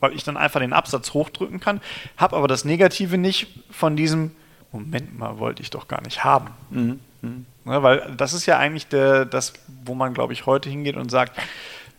weil 0.00 0.12
ich 0.12 0.24
dann 0.24 0.36
einfach 0.36 0.60
den 0.60 0.72
Absatz 0.72 1.14
hochdrücken 1.14 1.60
kann, 1.60 1.80
habe 2.16 2.36
aber 2.36 2.48
das 2.48 2.64
Negative 2.64 3.18
nicht 3.18 3.48
von 3.70 3.96
diesem, 3.96 4.32
Moment 4.70 5.18
mal, 5.18 5.38
wollte 5.38 5.62
ich 5.62 5.70
doch 5.70 5.88
gar 5.88 6.02
nicht 6.02 6.24
haben. 6.24 6.48
Mhm. 6.70 7.46
Ja, 7.64 7.82
weil 7.82 8.14
das 8.16 8.32
ist 8.32 8.46
ja 8.46 8.58
eigentlich 8.58 8.88
der, 8.88 9.24
das, 9.24 9.52
wo 9.84 9.94
man, 9.94 10.14
glaube 10.14 10.32
ich, 10.32 10.46
heute 10.46 10.68
hingeht 10.68 10.96
und 10.96 11.10
sagt, 11.10 11.38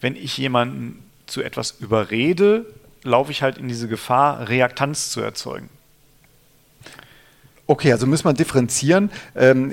wenn 0.02 0.16
ich 0.16 0.38
jemanden 0.38 1.04
zu 1.26 1.42
etwas 1.42 1.72
überrede, 1.80 2.66
laufe 3.04 3.32
ich 3.32 3.42
halt 3.42 3.58
in 3.58 3.68
diese 3.68 3.88
Gefahr, 3.88 4.50
Reaktanz 4.50 5.10
zu 5.10 5.22
erzeugen. 5.22 5.70
Okay, 7.66 7.94
also 7.94 8.06
müssen 8.06 8.26
wir 8.26 8.34
differenzieren. 8.34 9.10
Ähm, 9.36 9.72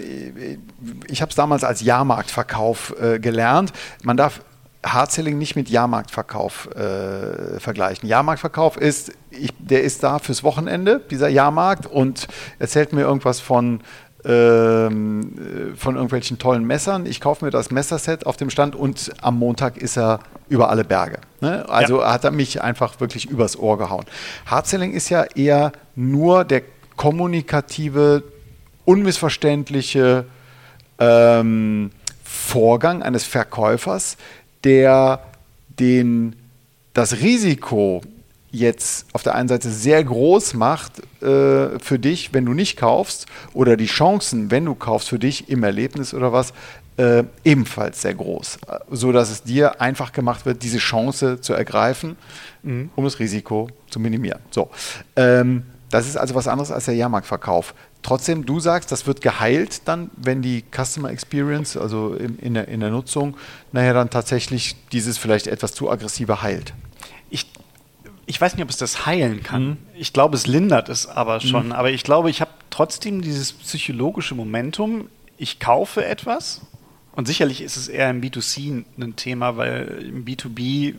ich 1.08 1.22
habe 1.22 1.30
es 1.30 1.36
damals 1.36 1.64
als 1.64 1.80
Jahrmarktverkauf 1.80 2.94
äh, 3.00 3.18
gelernt. 3.18 3.72
Man 4.04 4.16
darf 4.16 4.42
Hardselling 4.86 5.36
nicht 5.38 5.56
mit 5.56 5.68
Jahrmarktverkauf 5.68 6.68
äh, 6.74 7.58
vergleichen. 7.58 8.08
Jahrmarktverkauf 8.08 8.76
ist, 8.76 9.12
ich, 9.30 9.50
der 9.58 9.82
ist 9.82 10.02
da 10.02 10.20
fürs 10.20 10.44
Wochenende, 10.44 11.00
dieser 11.10 11.28
Jahrmarkt, 11.28 11.86
und 11.86 12.28
erzählt 12.58 12.92
mir 12.92 13.02
irgendwas 13.02 13.40
von 13.40 13.80
ähm, 14.24 15.74
von 15.76 15.94
irgendwelchen 15.94 16.38
tollen 16.38 16.64
Messern. 16.64 17.06
Ich 17.06 17.20
kaufe 17.20 17.44
mir 17.44 17.50
das 17.50 17.70
Messerset 17.70 18.26
auf 18.26 18.36
dem 18.36 18.50
Stand 18.50 18.74
und 18.74 19.10
am 19.22 19.38
Montag 19.38 19.76
ist 19.76 19.96
er 19.96 20.20
über 20.48 20.70
alle 20.70 20.84
Berge. 20.84 21.18
Ne? 21.40 21.66
Also 21.68 22.00
ja. 22.00 22.12
hat 22.12 22.24
er 22.24 22.30
mich 22.30 22.62
einfach 22.62 23.00
wirklich 23.00 23.30
übers 23.30 23.58
Ohr 23.58 23.78
gehauen. 23.78 24.04
Hardselling 24.46 24.92
ist 24.92 25.08
ja 25.08 25.24
eher 25.34 25.72
nur 25.94 26.44
der 26.44 26.62
kommunikative, 26.96 28.22
unmissverständliche 28.84 30.26
ähm, 30.98 31.90
Vorgang 32.22 33.02
eines 33.02 33.24
Verkäufers, 33.24 34.16
der 34.64 35.20
den, 35.78 36.36
das 36.92 37.20
Risiko 37.20 38.02
jetzt 38.52 39.06
auf 39.12 39.22
der 39.22 39.34
einen 39.34 39.48
Seite 39.48 39.70
sehr 39.70 40.02
groß 40.02 40.54
macht 40.54 41.00
äh, 41.22 41.78
für 41.78 41.98
dich, 41.98 42.32
wenn 42.32 42.44
du 42.44 42.52
nicht 42.52 42.76
kaufst, 42.76 43.26
oder 43.54 43.76
die 43.76 43.86
Chancen, 43.86 44.50
wenn 44.50 44.64
du 44.64 44.74
kaufst, 44.74 45.08
für 45.08 45.18
dich 45.18 45.48
im 45.48 45.62
Erlebnis 45.62 46.14
oder 46.14 46.32
was, 46.32 46.52
äh, 46.96 47.24
ebenfalls 47.44 48.02
sehr 48.02 48.14
groß. 48.14 48.58
So 48.90 49.12
dass 49.12 49.30
es 49.30 49.42
dir 49.42 49.80
einfach 49.80 50.12
gemacht 50.12 50.46
wird, 50.46 50.62
diese 50.62 50.78
Chance 50.78 51.40
zu 51.40 51.54
ergreifen, 51.54 52.16
mhm. 52.62 52.90
um 52.96 53.04
das 53.04 53.18
Risiko 53.18 53.68
zu 53.88 54.00
minimieren. 54.00 54.40
So. 54.50 54.68
Ähm, 55.16 55.64
das 55.90 56.06
ist 56.06 56.16
also 56.16 56.34
was 56.34 56.46
anderes 56.46 56.70
als 56.70 56.84
der 56.84 56.94
Jahrmarktverkauf. 56.94 57.74
Trotzdem, 58.02 58.46
du 58.46 58.60
sagst, 58.60 58.92
das 58.92 59.06
wird 59.06 59.20
geheilt 59.20 59.82
dann, 59.86 60.10
wenn 60.16 60.40
die 60.40 60.64
Customer 60.70 61.10
Experience, 61.10 61.76
also 61.76 62.14
in, 62.14 62.38
in, 62.38 62.54
der, 62.54 62.68
in 62.68 62.80
der 62.80 62.90
Nutzung, 62.90 63.36
nachher 63.72 63.94
dann 63.94 64.08
tatsächlich 64.08 64.76
dieses 64.92 65.18
vielleicht 65.18 65.46
etwas 65.46 65.72
zu 65.72 65.90
aggressive 65.90 66.42
heilt. 66.42 66.72
Ich 68.30 68.40
weiß 68.40 68.54
nicht, 68.54 68.62
ob 68.62 68.70
es 68.70 68.76
das 68.76 69.06
heilen 69.06 69.42
kann. 69.42 69.64
Mhm. 69.64 69.76
Ich 69.94 70.12
glaube, 70.12 70.36
es 70.36 70.46
lindert 70.46 70.88
es 70.88 71.08
aber 71.08 71.40
schon. 71.40 71.66
Mhm. 71.66 71.72
Aber 71.72 71.90
ich 71.90 72.04
glaube, 72.04 72.30
ich 72.30 72.40
habe 72.40 72.52
trotzdem 72.70 73.22
dieses 73.22 73.52
psychologische 73.52 74.36
Momentum. 74.36 75.08
Ich 75.36 75.58
kaufe 75.58 76.04
etwas 76.04 76.60
und 77.10 77.26
sicherlich 77.26 77.60
ist 77.60 77.76
es 77.76 77.88
eher 77.88 78.08
im 78.08 78.20
B2C 78.20 78.84
ein 79.00 79.16
Thema, 79.16 79.56
weil 79.56 80.04
im 80.08 80.24
B2B 80.24 80.94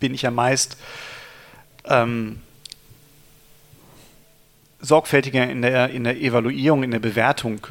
bin 0.00 0.12
ich 0.12 0.22
ja 0.22 0.30
meist 0.30 0.76
ähm, 1.86 2.40
sorgfältiger 4.78 5.48
in 5.48 5.62
der, 5.62 5.88
in 5.88 6.04
der 6.04 6.20
Evaluierung, 6.20 6.82
in 6.82 6.90
der 6.90 6.98
Bewertung 6.98 7.66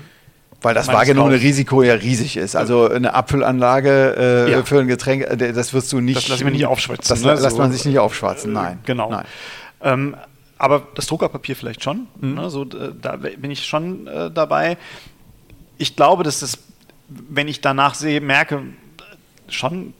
weil 0.65 0.73
das 0.73 0.87
wahrgenommene 0.87 1.39
Risiko 1.39 1.83
ja 1.83 1.93
riesig 1.93 2.37
ist. 2.37 2.55
Also 2.55 2.89
eine 2.89 3.13
Abfüllanlage 3.13 4.15
äh, 4.47 4.51
ja. 4.51 4.63
für 4.63 4.79
ein 4.79 4.87
Getränk, 4.87 5.21
äh, 5.21 5.53
das 5.53 5.73
wirst 5.73 5.93
du 5.93 6.01
nicht. 6.01 6.17
Das 6.17 6.27
lasse 6.27 6.41
ich 6.41 6.45
mir 6.45 6.51
nicht 6.51 6.65
aufschwatzen. 6.65 7.07
Das 7.07 7.23
ne? 7.23 7.39
lässt 7.39 7.57
man 7.59 7.71
sich 7.71 7.85
nicht 7.85 7.99
aufschwatzen, 7.99 8.51
nein. 8.51 8.79
Genau. 8.83 9.11
Nein. 9.11 9.25
Ähm, 9.81 10.17
aber 10.57 10.87
das 10.95 11.05
Druckerpapier 11.05 11.55
vielleicht 11.55 11.83
schon. 11.83 12.07
Mhm. 12.19 12.33
Ne? 12.33 12.49
So, 12.49 12.65
da 12.65 13.17
bin 13.17 13.51
ich 13.51 13.63
schon 13.63 14.07
äh, 14.07 14.31
dabei. 14.31 14.77
Ich 15.77 15.95
glaube, 15.95 16.23
dass 16.23 16.39
das, 16.39 16.57
wenn 17.07 17.47
ich 17.47 17.61
danach 17.61 17.93
sehe, 17.93 18.19
merke, 18.19 18.63
schon 19.47 19.93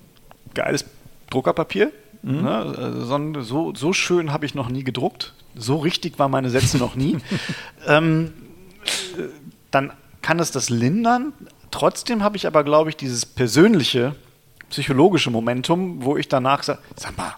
geiles 0.55 0.86
Druckerpapier. 1.29 1.91
Mhm. 2.24 2.41
Ne? 2.41 3.43
So, 3.43 3.75
so 3.75 3.93
schön 3.93 4.34
habe 4.34 4.48
ich 4.48 4.55
noch 4.55 4.69
nie 4.69 4.84
gedruckt. 4.84 5.36
So 5.55 5.77
richtig 5.77 6.17
waren 6.17 6.31
meine 6.31 6.50
Sätze 6.50 6.79
noch 6.79 6.95
nie. 6.95 7.17
ähm, 7.88 8.34
dann 9.69 9.91
kann 10.25 10.39
es 10.39 10.50
das 10.50 10.72
lindern. 10.72 11.34
Trotzdem 11.70 12.24
habe 12.24 12.36
ich 12.36 12.48
aber, 12.48 12.63
glaube 12.63 12.89
ich, 12.89 12.98
dieses 12.98 13.27
persönliche, 13.27 14.15
psychologische 14.72 15.29
Momentum, 15.29 16.03
wo 16.03 16.17
ich 16.17 16.27
danach 16.27 16.63
sage, 16.63 16.79
sag 16.96 17.15
mal, 17.15 17.36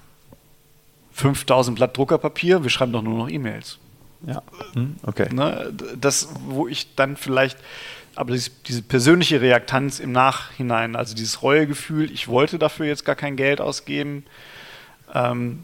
5000 1.11 1.75
Blatt 1.75 1.97
Druckerpapier, 1.97 2.63
wir 2.63 2.69
schreiben 2.69 2.93
doch 2.93 3.01
nur 3.01 3.17
noch 3.17 3.29
E-Mails. 3.29 3.77
Ja, 4.25 4.41
hm, 4.71 4.95
okay. 5.03 5.27
Ne, 5.33 5.73
das, 5.99 6.29
wo 6.45 6.69
ich 6.69 6.95
dann 6.95 7.17
vielleicht, 7.17 7.57
aber 8.15 8.31
diese, 8.31 8.51
diese 8.65 8.83
persönliche 8.83 9.41
Reaktanz 9.41 9.99
im 9.99 10.13
Nachhinein, 10.13 10.95
also 10.95 11.13
dieses 11.13 11.43
Reuegefühl, 11.43 12.09
ich 12.09 12.29
wollte 12.29 12.57
dafür 12.57 12.85
jetzt 12.85 13.03
gar 13.03 13.15
kein 13.15 13.35
Geld 13.35 13.59
ausgeben, 13.59 14.23
ähm, 15.13 15.63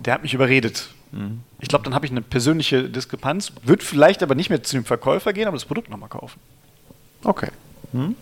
der 0.00 0.14
hat 0.14 0.22
mich 0.22 0.32
überredet. 0.32 0.88
Mhm. 1.12 1.40
Ich 1.60 1.68
glaube, 1.68 1.84
dann 1.84 1.94
habe 1.94 2.06
ich 2.06 2.12
eine 2.12 2.22
persönliche 2.22 2.88
Diskrepanz, 2.88 3.52
wird 3.62 3.82
vielleicht 3.82 4.22
aber 4.22 4.34
nicht 4.34 4.50
mehr 4.50 4.62
zu 4.62 4.76
dem 4.76 4.84
Verkäufer 4.84 5.32
gehen, 5.32 5.46
aber 5.46 5.56
das 5.56 5.64
Produkt 5.64 5.90
nochmal 5.90 6.08
kaufen. 6.08 6.40
Okay. 7.24 7.48
Mhm. 7.92 8.16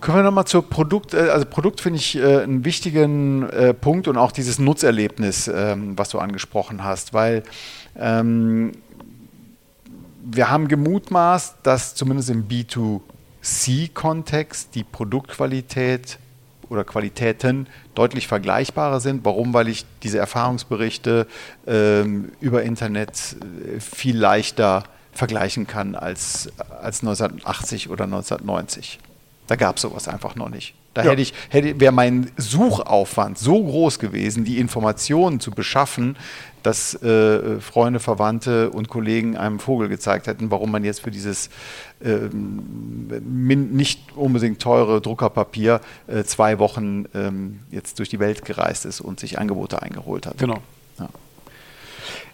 Können 0.00 0.18
wir 0.18 0.22
nochmal 0.22 0.46
zur 0.46 0.68
Produkt, 0.68 1.14
äh, 1.14 1.28
also 1.28 1.44
Produkt 1.44 1.80
finde 1.80 1.98
ich 1.98 2.16
äh, 2.16 2.42
einen 2.42 2.64
wichtigen 2.64 3.48
äh, 3.50 3.74
Punkt 3.74 4.08
und 4.08 4.16
auch 4.16 4.32
dieses 4.32 4.58
Nutzerlebnis, 4.58 5.48
ähm, 5.48 5.98
was 5.98 6.08
du 6.08 6.18
angesprochen 6.18 6.82
hast, 6.82 7.12
weil 7.12 7.42
ähm, 7.96 8.72
wir 10.22 10.50
haben 10.50 10.68
gemutmaßt, 10.68 11.56
dass 11.62 11.94
zumindest 11.94 12.30
im 12.30 12.48
B2C-Kontext 12.48 14.74
die 14.74 14.84
Produktqualität 14.84 16.18
oder 16.70 16.84
Qualitäten 16.84 17.66
deutlich 17.94 18.28
vergleichbarer 18.28 19.00
sind. 19.00 19.24
Warum? 19.24 19.52
Weil 19.52 19.68
ich 19.68 19.84
diese 20.02 20.18
Erfahrungsberichte 20.18 21.26
ähm, 21.66 22.32
über 22.40 22.62
Internet 22.62 23.36
äh, 23.76 23.80
viel 23.80 24.16
leichter 24.16 24.84
vergleichen 25.12 25.66
kann 25.66 25.94
als, 25.96 26.50
als 26.80 27.00
1980 27.02 27.90
oder 27.90 28.04
1990. 28.04 28.98
Da 29.48 29.56
gab 29.56 29.76
es 29.76 29.82
sowas 29.82 30.08
einfach 30.08 30.36
noch 30.36 30.48
nicht. 30.48 30.74
Da 30.94 31.04
ja. 31.04 31.10
hätte 31.10 31.22
ich, 31.22 31.34
hätte, 31.50 31.78
wäre 31.78 31.92
mein 31.92 32.32
Suchaufwand 32.36 33.38
so 33.38 33.62
groß 33.62 34.00
gewesen, 34.00 34.44
die 34.44 34.58
Informationen 34.58 35.38
zu 35.38 35.52
beschaffen, 35.52 36.16
dass 36.62 37.00
äh, 37.02 37.60
Freunde, 37.60 38.00
Verwandte 38.00 38.70
und 38.70 38.88
Kollegen 38.88 39.36
einem 39.36 39.60
Vogel 39.60 39.88
gezeigt 39.88 40.26
hätten, 40.26 40.50
warum 40.50 40.70
man 40.70 40.84
jetzt 40.84 41.00
für 41.00 41.10
dieses 41.10 41.48
äh, 42.00 42.28
nicht 42.32 44.16
unbedingt 44.16 44.60
teure 44.60 45.00
Druckerpapier 45.00 45.80
äh, 46.06 46.24
zwei 46.24 46.58
Wochen 46.58 47.06
ähm, 47.14 47.60
jetzt 47.70 47.98
durch 47.98 48.08
die 48.08 48.18
Welt 48.18 48.44
gereist 48.44 48.84
ist 48.84 49.00
und 49.00 49.20
sich 49.20 49.38
Angebote 49.38 49.80
eingeholt 49.80 50.26
hat. 50.26 50.38
Genau. 50.38 50.58
Ja. 50.98 51.08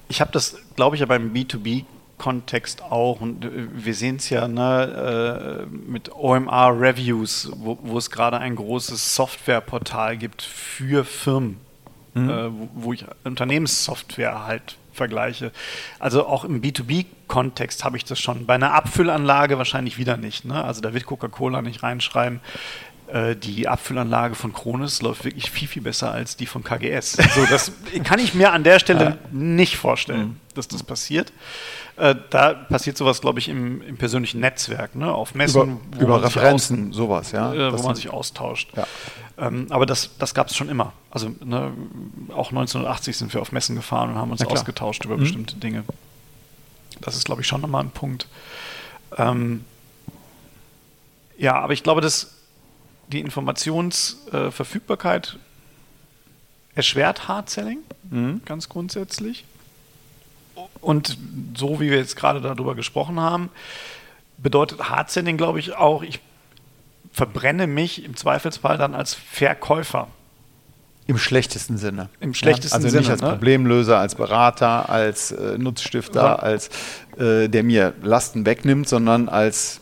Ich 0.09 0.21
habe 0.21 0.33
das, 0.33 0.57
glaube 0.77 0.97
ich, 0.97 1.01
ja 1.01 1.07
beim 1.07 1.33
B2B 1.33 1.85
Kontext 2.19 2.83
auch. 2.83 3.21
Und 3.21 3.45
äh, 3.45 3.51
wir 3.73 3.95
sehen 3.95 4.17
es 4.17 4.31
ja 4.31 4.49
ne, 4.49 5.67
äh, 5.67 5.77
mit 5.91 6.15
OMR 6.15 6.81
Reviews, 6.81 7.51
wo, 7.57 7.79
wo 7.83 7.99
es 7.99 8.11
gerade 8.11 8.39
ein 8.39 8.57
großes 8.57 9.15
Softwareportal 9.15 10.17
gibt 10.17 10.43
für 10.43 11.05
Firmen, 11.05 11.59
mhm. 12.15 12.31
äh, 12.31 12.53
wo, 12.53 12.69
wo 12.75 12.93
ich 12.93 13.05
Unternehmenssoftware 13.25 14.47
halt 14.47 14.77
vergleiche. 14.93 15.53
Also 15.99 16.27
auch 16.27 16.45
im 16.45 16.63
B2B-Kontext 16.63 17.85
habe 17.85 17.99
ich 17.99 18.05
das 18.05 18.19
schon. 18.19 18.47
Bei 18.47 18.55
einer 18.55 18.73
Abfüllanlage 18.73 19.59
wahrscheinlich 19.59 19.99
wieder 19.99 20.17
nicht. 20.17 20.45
Ne? 20.47 20.65
Also 20.65 20.81
da 20.81 20.95
wird 20.95 21.05
Coca-Cola 21.05 21.61
nicht 21.61 21.83
reinschreiben, 21.83 22.41
äh, 23.09 23.37
die 23.37 23.69
Abfüllanlage 23.69 24.35
von 24.35 24.52
Kronis 24.52 25.00
läuft 25.02 25.25
wirklich 25.25 25.50
viel, 25.50 25.69
viel 25.69 25.83
besser 25.83 26.11
als 26.11 26.37
die 26.37 26.47
von 26.47 26.65
KGS. 26.65 27.13
So, 27.13 27.47
das 27.49 27.73
kann 28.05 28.19
ich 28.19 28.35
mir 28.35 28.52
an 28.52 28.65
der 28.65 28.79
Stelle 28.81 29.19
nicht 29.31 29.76
vorstellen, 29.76 30.29
mhm. 30.29 30.41
dass 30.55 30.67
das 30.69 30.83
passiert. 30.83 31.33
Äh, 31.97 32.15
da 32.30 32.52
passiert 32.52 32.99
sowas, 32.99 33.23
glaube 33.23 33.39
ich, 33.39 33.49
im, 33.49 33.80
im, 33.80 33.97
persönlichen 33.97 34.41
Netzwerk, 34.41 34.95
ne? 34.95 35.11
auf 35.13 35.35
Messen. 35.35 35.80
Über, 35.93 36.02
über 36.02 36.23
Referenzen, 36.23 36.91
aus, 36.91 36.97
sowas, 36.97 37.32
ja. 37.32 37.54
Äh, 37.54 37.78
wo 37.78 37.82
man 37.82 37.97
sich 37.97 38.11
austauscht. 38.11 38.76
Ja. 38.76 38.87
Ähm, 39.39 39.67
aber 39.71 39.87
das, 39.87 40.11
das 40.19 40.35
gab 40.35 40.49
es 40.49 40.56
schon 40.56 40.69
immer. 40.69 40.93
Also 41.11 41.30
ne, 41.43 41.73
auch 42.35 42.50
1980 42.50 43.17
sind 43.17 43.32
wir 43.32 43.41
auf 43.41 43.52
Messen 43.52 43.76
gefahren 43.76 44.11
und 44.11 44.17
haben 44.17 44.30
uns 44.30 44.45
ausgetauscht 44.45 45.06
über 45.06 45.17
mhm. 45.17 45.21
bestimmte 45.21 45.56
Dinge. 45.56 45.85
Das 47.00 47.17
ist, 47.17 47.25
glaube 47.25 47.41
ich, 47.41 47.47
schon 47.47 47.63
nochmal 47.63 47.85
ein 47.85 47.91
Punkt. 47.91 48.28
Ähm, 49.17 49.65
ja, 51.39 51.54
aber 51.54 51.73
ich 51.73 51.82
glaube, 51.82 52.02
dass 52.02 52.35
die 53.09 53.21
Informationsverfügbarkeit 53.21 55.35
äh, 55.35 55.39
erschwert 56.76 57.28
Hard-Selling, 57.28 57.78
mhm. 58.11 58.43
ganz 58.45 58.69
grundsätzlich. 58.69 59.45
Und 60.80 61.19
so 61.56 61.80
wie 61.80 61.90
wir 61.90 61.99
jetzt 61.99 62.16
gerade 62.16 62.40
darüber 62.40 62.75
gesprochen 62.75 63.21
haben, 63.21 63.50
bedeutet 64.38 64.88
Hard-Selling, 64.88 65.36
glaube 65.36 65.58
ich, 65.58 65.75
auch, 65.75 66.02
ich 66.02 66.21
verbrenne 67.12 67.66
mich 67.66 68.04
im 68.04 68.16
Zweifelsfall 68.16 68.78
dann 68.78 68.95
als 68.95 69.14
Verkäufer. 69.14 70.08
Im 71.06 71.19
schlechtesten 71.19 71.78
Sinne. 71.78 72.08
Im 72.21 72.34
schlechtesten 72.34 72.80
Sinne. 72.80 72.86
Also 72.86 72.99
nicht 72.99 73.10
als 73.10 73.23
ne? 73.23 73.30
Problemlöser, 73.30 73.99
als 73.99 74.16
Berater, 74.16 74.90
als 74.90 75.30
äh, 75.30 75.56
Nutzstifter, 75.56 76.23
ja. 76.23 76.34
als 76.36 76.69
äh, 77.16 77.49
der 77.49 77.62
mir 77.62 77.95
Lasten 78.02 78.45
wegnimmt, 78.45 78.88
sondern 78.88 79.28
als 79.28 79.80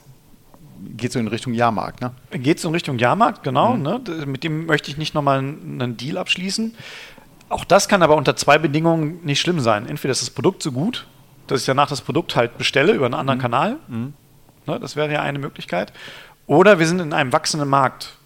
geht 0.96 1.12
so 1.12 1.18
in 1.18 1.28
Richtung 1.28 1.54
Jahrmarkt, 1.54 2.02
ne? 2.02 2.12
Geht 2.30 2.60
so 2.60 2.68
in 2.68 2.74
Richtung 2.74 2.98
Jahrmarkt, 2.98 3.42
genau. 3.42 3.74
Mhm. 3.74 3.82
Ne? 3.82 4.00
Mit 4.26 4.44
dem 4.44 4.66
möchte 4.66 4.90
ich 4.90 4.98
nicht 4.98 5.14
nochmal 5.14 5.38
einen 5.38 5.96
Deal 5.96 6.18
abschließen. 6.18 6.74
Auch 7.54 7.64
das 7.64 7.86
kann 7.86 8.02
aber 8.02 8.16
unter 8.16 8.34
zwei 8.34 8.58
Bedingungen 8.58 9.24
nicht 9.24 9.40
schlimm 9.40 9.60
sein. 9.60 9.86
Entweder 9.86 10.10
ist 10.10 10.22
das 10.22 10.30
Produkt 10.30 10.60
so 10.60 10.72
gut, 10.72 11.06
dass 11.46 11.60
ich 11.60 11.66
danach 11.66 11.88
das 11.88 12.00
Produkt 12.00 12.34
halt 12.34 12.58
bestelle 12.58 12.92
über 12.92 13.04
einen 13.04 13.14
anderen 13.14 13.38
mhm. 13.38 13.42
Kanal. 13.42 13.76
Mhm. 13.86 14.12
Ne, 14.66 14.80
das 14.80 14.96
wäre 14.96 15.12
ja 15.12 15.22
eine 15.22 15.38
Möglichkeit. 15.38 15.92
Oder 16.48 16.80
wir 16.80 16.88
sind 16.88 16.98
in 16.98 17.12
einem 17.12 17.32
wachsenden 17.32 17.68
Markt. 17.68 18.16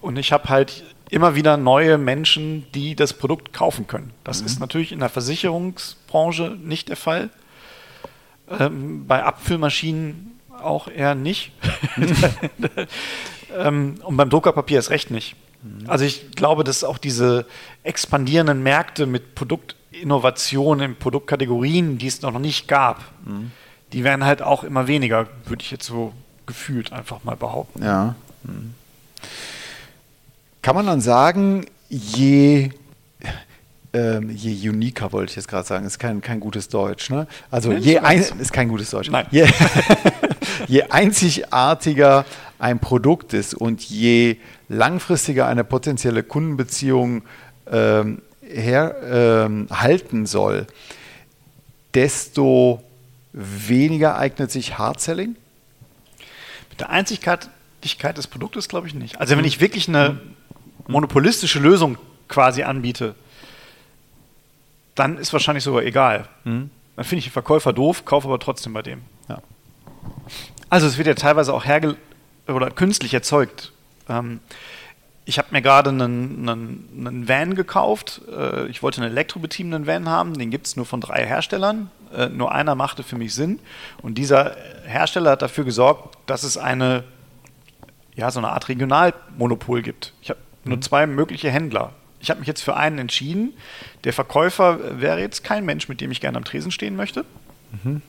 Und 0.00 0.16
ich 0.16 0.32
habe 0.32 0.48
halt 0.48 0.82
immer 1.10 1.34
wieder 1.34 1.58
neue 1.58 1.98
Menschen, 1.98 2.64
die 2.72 2.96
das 2.96 3.12
Produkt 3.12 3.52
kaufen 3.52 3.86
können. 3.86 4.14
Das 4.24 4.40
mhm. 4.40 4.46
ist 4.46 4.60
natürlich 4.60 4.92
in 4.92 5.00
der 5.00 5.10
Versicherungsbranche 5.10 6.56
nicht 6.58 6.88
der 6.88 6.96
Fall. 6.96 7.28
Ähm, 8.48 9.06
bei 9.06 9.24
Abfüllmaschinen 9.24 10.40
auch 10.62 10.88
eher 10.88 11.14
nicht. 11.14 11.52
ähm, 13.58 13.96
und 14.02 14.16
beim 14.16 14.30
Druckerpapier 14.30 14.78
ist 14.78 14.88
recht 14.88 15.10
nicht. 15.10 15.36
Also 15.86 16.04
ich 16.04 16.32
glaube, 16.32 16.64
dass 16.64 16.84
auch 16.84 16.98
diese 16.98 17.46
expandierenden 17.82 18.62
Märkte 18.62 19.06
mit 19.06 19.34
Produktinnovationen 19.34 20.90
in 20.90 20.96
Produktkategorien, 20.96 21.98
die 21.98 22.06
es 22.06 22.22
noch 22.22 22.38
nicht 22.38 22.68
gab, 22.68 23.04
mhm. 23.24 23.50
die 23.92 24.04
werden 24.04 24.24
halt 24.24 24.42
auch 24.42 24.64
immer 24.64 24.86
weniger, 24.86 25.28
würde 25.46 25.62
ich 25.62 25.70
jetzt 25.70 25.86
so 25.86 26.12
gefühlt 26.46 26.92
einfach 26.92 27.24
mal 27.24 27.36
behaupten. 27.36 27.82
Ja. 27.82 28.14
Mhm. 28.42 28.74
Kann 30.60 30.76
man 30.76 30.86
dann 30.86 31.00
sagen, 31.00 31.66
je 31.88 32.70
ähm, 33.94 34.30
je 34.30 34.68
uniker 34.68 35.12
wollte 35.12 35.30
ich 35.30 35.36
jetzt 35.36 35.46
gerade 35.46 35.66
sagen, 35.66 35.86
ist 35.86 35.98
kein, 35.98 36.20
kein 36.20 36.40
gutes 36.40 36.68
Deutsch. 36.68 37.10
Ne? 37.10 37.28
Also 37.50 37.68
Mensch, 37.68 37.86
je 37.86 38.00
ein, 38.00 38.18
ist 38.18 38.52
kein 38.52 38.68
gutes 38.68 38.90
Deutsch. 38.90 39.08
Nein. 39.08 39.26
Je, 39.30 39.46
je 40.66 40.82
einzigartiger 40.84 42.24
ein 42.58 42.78
Produkt 42.78 43.34
ist 43.34 43.54
und 43.54 43.82
je 43.82 44.36
langfristiger 44.68 45.46
eine 45.46 45.64
potenzielle 45.64 46.22
Kundenbeziehung 46.22 47.22
ähm, 47.70 48.22
her, 48.40 48.96
ähm, 49.46 49.68
halten 49.70 50.26
soll, 50.26 50.66
desto 51.94 52.82
weniger 53.32 54.16
eignet 54.16 54.50
sich 54.50 54.78
Hard-Selling? 54.78 55.36
Mit 56.70 56.80
der 56.80 56.90
Einzigartigkeit 56.90 58.16
des 58.16 58.26
Produktes 58.26 58.68
glaube 58.68 58.86
ich 58.86 58.94
nicht. 58.94 59.20
Also 59.20 59.36
wenn 59.36 59.44
ich 59.44 59.60
wirklich 59.60 59.88
eine 59.88 60.20
monopolistische 60.86 61.58
Lösung 61.58 61.98
quasi 62.28 62.62
anbiete, 62.62 63.14
dann 64.94 65.18
ist 65.18 65.32
wahrscheinlich 65.32 65.64
sogar 65.64 65.82
egal. 65.82 66.28
Mhm. 66.44 66.70
Dann 66.96 67.04
finde 67.04 67.20
ich 67.20 67.24
den 67.26 67.32
Verkäufer 67.32 67.72
doof, 67.72 68.04
kaufe 68.04 68.28
aber 68.28 68.38
trotzdem 68.38 68.72
bei 68.72 68.82
dem. 68.82 69.02
Also 70.70 70.86
es 70.86 70.98
wird 70.98 71.06
ja 71.06 71.14
teilweise 71.14 71.52
auch 71.52 71.64
herge 71.64 71.96
oder 72.46 72.70
künstlich 72.70 73.14
erzeugt. 73.14 73.72
Ähm, 74.08 74.40
ich 75.26 75.38
habe 75.38 75.48
mir 75.52 75.62
gerade 75.62 75.90
einen, 75.90 76.48
einen, 76.48 77.06
einen, 77.06 77.28
Van 77.28 77.54
gekauft. 77.54 78.20
Äh, 78.30 78.66
ich 78.66 78.82
wollte 78.82 79.00
einen 79.00 79.10
elektrobetriebenen 79.10 79.86
Van 79.86 80.08
haben. 80.08 80.34
Den 80.36 80.50
gibt 80.50 80.66
es 80.66 80.76
nur 80.76 80.84
von 80.84 81.00
drei 81.00 81.24
Herstellern. 81.24 81.90
Äh, 82.14 82.28
nur 82.28 82.52
einer 82.52 82.74
machte 82.74 83.02
für 83.02 83.16
mich 83.16 83.34
Sinn. 83.34 83.58
Und 84.02 84.16
dieser 84.16 84.56
Hersteller 84.84 85.32
hat 85.32 85.42
dafür 85.42 85.64
gesorgt, 85.64 86.18
dass 86.26 86.42
es 86.42 86.58
eine, 86.58 87.04
ja, 88.14 88.30
so 88.30 88.38
eine 88.38 88.50
Art 88.50 88.68
Regionalmonopol 88.68 89.82
gibt. 89.82 90.12
Ich 90.20 90.28
habe 90.28 90.40
mhm. 90.64 90.72
nur 90.72 90.80
zwei 90.82 91.06
mögliche 91.06 91.50
Händler. 91.50 91.92
Ich 92.20 92.30
habe 92.30 92.40
mich 92.40 92.46
jetzt 92.46 92.62
für 92.62 92.76
einen 92.76 92.98
entschieden. 92.98 93.54
Der 94.04 94.12
Verkäufer 94.12 95.00
wäre 95.00 95.20
jetzt 95.20 95.44
kein 95.44 95.64
Mensch, 95.64 95.88
mit 95.88 96.00
dem 96.00 96.10
ich 96.10 96.20
gerne 96.20 96.36
am 96.36 96.44
Tresen 96.44 96.70
stehen 96.70 96.96
möchte. 96.96 97.24
Mhm. 97.82 98.02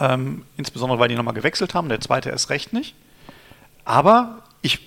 Ähm, 0.00 0.44
insbesondere, 0.56 0.98
weil 0.98 1.08
die 1.08 1.14
nochmal 1.14 1.34
gewechselt 1.34 1.74
haben. 1.74 1.88
Der 1.88 2.00
zweite 2.00 2.30
erst 2.30 2.50
recht 2.50 2.72
nicht. 2.72 2.94
Aber 3.84 4.42
ich 4.62 4.80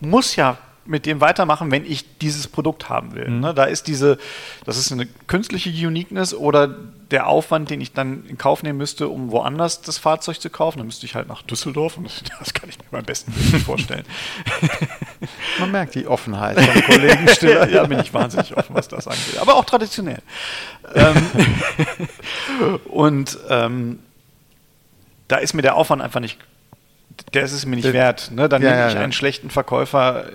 muss 0.00 0.36
ja 0.36 0.58
mit 0.88 1.04
dem 1.04 1.20
weitermachen, 1.20 1.70
wenn 1.70 1.84
ich 1.84 2.18
dieses 2.18 2.48
Produkt 2.48 2.88
haben 2.88 3.14
will. 3.14 3.28
Mhm. 3.28 3.40
Ne? 3.40 3.54
Da 3.54 3.64
ist 3.64 3.86
diese, 3.88 4.18
das 4.64 4.78
ist 4.78 4.90
eine 4.90 5.06
künstliche 5.26 5.68
Uniqueness 5.68 6.32
oder 6.32 6.74
der 7.10 7.26
Aufwand, 7.26 7.68
den 7.68 7.80
ich 7.82 7.92
dann 7.92 8.24
in 8.26 8.38
Kauf 8.38 8.62
nehmen 8.62 8.78
müsste, 8.78 9.08
um 9.08 9.30
woanders 9.30 9.82
das 9.82 9.98
Fahrzeug 9.98 10.40
zu 10.40 10.48
kaufen. 10.48 10.78
Dann 10.78 10.86
müsste 10.86 11.04
ich 11.04 11.14
halt 11.14 11.28
nach 11.28 11.42
Düsseldorf 11.42 11.98
und 11.98 12.06
das, 12.38 12.54
kann 12.54 12.70
ich 12.70 12.78
mir 12.78 12.84
beim 12.90 13.04
besten 13.04 13.32
vorstellen. 13.32 14.04
Man 15.60 15.70
merkt 15.70 15.94
die 15.94 16.06
Offenheit 16.06 16.58
von 16.58 16.82
Kollegen 16.86 17.28
Stiller. 17.28 17.68
ja, 17.68 17.84
bin 17.84 18.00
ich 18.00 18.14
wahnsinnig 18.14 18.56
offen, 18.56 18.74
was 18.74 18.88
das 18.88 19.06
angeht. 19.06 19.38
Aber 19.40 19.56
auch 19.56 19.66
traditionell. 19.66 20.22
Ähm, 20.94 21.16
und 22.86 23.38
ähm, 23.50 23.98
da 25.28 25.36
ist 25.36 25.54
mir 25.54 25.62
der 25.62 25.76
Aufwand 25.76 26.02
einfach 26.02 26.20
nicht, 26.20 26.38
der 27.34 27.42
ist 27.42 27.52
es 27.52 27.66
mir 27.66 27.76
nicht 27.76 27.92
wert. 27.92 28.30
Ne? 28.32 28.48
Dann 28.48 28.62
ja, 28.62 28.70
nehme 28.70 28.88
ich 28.88 28.94
ja, 28.94 29.00
einen 29.00 29.12
schlechten 29.12 29.50
Verkäufer 29.50 30.26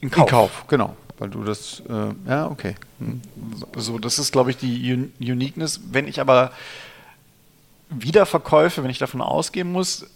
in 0.00 0.10
Kauf. 0.10 0.26
In 0.26 0.30
Kauf, 0.30 0.64
genau. 0.68 0.96
Weil 1.18 1.30
du 1.30 1.44
das, 1.44 1.82
äh, 1.88 2.28
ja, 2.28 2.46
okay. 2.46 2.74
Hm. 2.98 3.20
So, 3.76 3.98
das 3.98 4.18
ist, 4.18 4.32
glaube 4.32 4.50
ich, 4.50 4.56
die 4.56 4.92
Un 4.92 5.12
Uniqueness. 5.20 5.80
Wenn 5.90 6.08
ich 6.08 6.20
aber 6.20 6.50
Wiederverkäufe, 7.90 8.82
wenn 8.82 8.90
ich 8.90 8.98
davon 8.98 9.20
ausgehen 9.20 9.70
muss, 9.70 10.06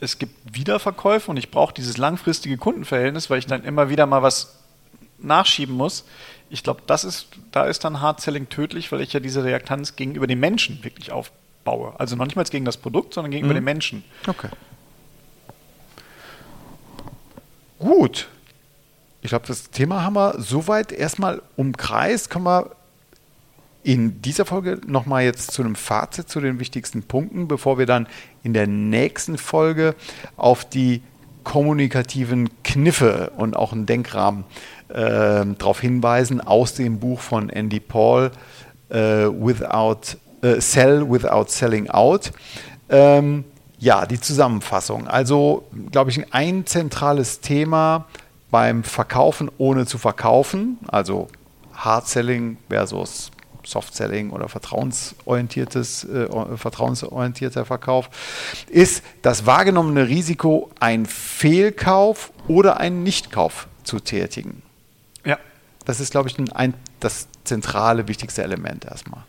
es 0.00 0.18
gibt 0.18 0.34
Wiederverkäufe 0.52 1.30
und 1.30 1.36
ich 1.36 1.50
brauche 1.50 1.72
dieses 1.72 1.96
langfristige 1.96 2.56
Kundenverhältnis, 2.56 3.30
weil 3.30 3.38
ich 3.38 3.46
dann 3.46 3.64
immer 3.64 3.88
wieder 3.88 4.06
mal 4.06 4.22
was 4.22 4.56
nachschieben 5.18 5.74
muss. 5.74 6.04
Ich 6.50 6.62
glaube, 6.62 6.82
das 6.86 7.04
ist, 7.04 7.28
da 7.52 7.64
ist 7.64 7.84
dann 7.84 8.00
Hard 8.00 8.20
Selling 8.20 8.48
tödlich, 8.48 8.92
weil 8.92 9.00
ich 9.00 9.12
ja 9.12 9.20
diese 9.20 9.44
Reaktanz 9.44 9.96
gegenüber 9.96 10.26
dem 10.26 10.40
Menschen 10.40 10.82
wirklich 10.84 11.12
aufbaue. 11.12 11.45
Also 11.98 12.16
noch 12.16 12.26
nicht 12.26 12.36
mal 12.36 12.44
gegen 12.44 12.64
das 12.64 12.76
Produkt, 12.76 13.14
sondern 13.14 13.30
gegenüber 13.30 13.54
mhm. 13.54 13.58
dem 13.58 13.64
Menschen. 13.64 14.04
Okay. 14.26 14.48
Gut. 17.78 18.28
Ich 19.22 19.30
glaube, 19.30 19.46
das 19.46 19.70
Thema 19.70 20.02
haben 20.02 20.14
wir 20.14 20.36
soweit 20.38 20.92
erstmal 20.92 21.42
umkreist. 21.56 22.30
Kommen 22.30 22.46
wir 22.46 22.70
in 23.82 24.20
dieser 24.20 24.44
Folge 24.44 24.80
nochmal 24.86 25.24
jetzt 25.24 25.52
zu 25.52 25.62
einem 25.62 25.76
Fazit 25.76 26.28
zu 26.28 26.40
den 26.40 26.58
wichtigsten 26.58 27.02
Punkten, 27.02 27.46
bevor 27.46 27.78
wir 27.78 27.86
dann 27.86 28.08
in 28.42 28.52
der 28.52 28.66
nächsten 28.66 29.38
Folge 29.38 29.94
auf 30.36 30.68
die 30.68 31.02
kommunikativen 31.44 32.50
Kniffe 32.64 33.30
und 33.36 33.54
auch 33.54 33.72
einen 33.72 33.86
Denkrahmen 33.86 34.44
äh, 34.88 35.46
darauf 35.58 35.80
hinweisen 35.80 36.40
aus 36.40 36.74
dem 36.74 36.98
Buch 36.98 37.20
von 37.20 37.48
Andy 37.48 37.78
Paul, 37.78 38.32
äh, 38.88 38.96
Without, 38.96 40.18
äh, 40.42 40.60
Sell 40.60 41.08
Without 41.08 41.46
Selling 41.48 41.90
Out. 41.90 42.32
Ähm, 42.88 43.44
ja, 43.78 44.06
die 44.06 44.20
Zusammenfassung. 44.20 45.06
Also, 45.06 45.66
glaube 45.90 46.10
ich, 46.10 46.32
ein 46.32 46.66
zentrales 46.66 47.40
Thema 47.40 48.06
beim 48.50 48.84
Verkaufen 48.84 49.50
ohne 49.58 49.86
zu 49.86 49.98
verkaufen, 49.98 50.78
also 50.88 51.28
Hard 51.74 52.08
Selling 52.08 52.56
versus 52.68 53.30
Soft 53.64 53.94
Selling 53.94 54.30
oder 54.30 54.48
vertrauensorientiertes, 54.48 56.04
äh, 56.04 56.56
vertrauensorientierter 56.56 57.64
Verkauf, 57.64 58.08
ist 58.68 59.02
das 59.22 59.44
wahrgenommene 59.44 60.08
Risiko, 60.08 60.70
ein 60.78 61.04
Fehlkauf 61.04 62.32
oder 62.48 62.78
einen 62.78 63.02
Nichtkauf 63.02 63.66
zu 63.82 63.98
tätigen. 63.98 64.62
Ja. 65.24 65.38
Das 65.84 66.00
ist, 66.00 66.12
glaube 66.12 66.28
ich, 66.28 66.38
ein, 66.38 66.50
ein, 66.52 66.74
das 67.00 67.26
zentrale, 67.44 68.08
wichtigste 68.08 68.42
Element 68.42 68.84
erstmal. 68.84 69.24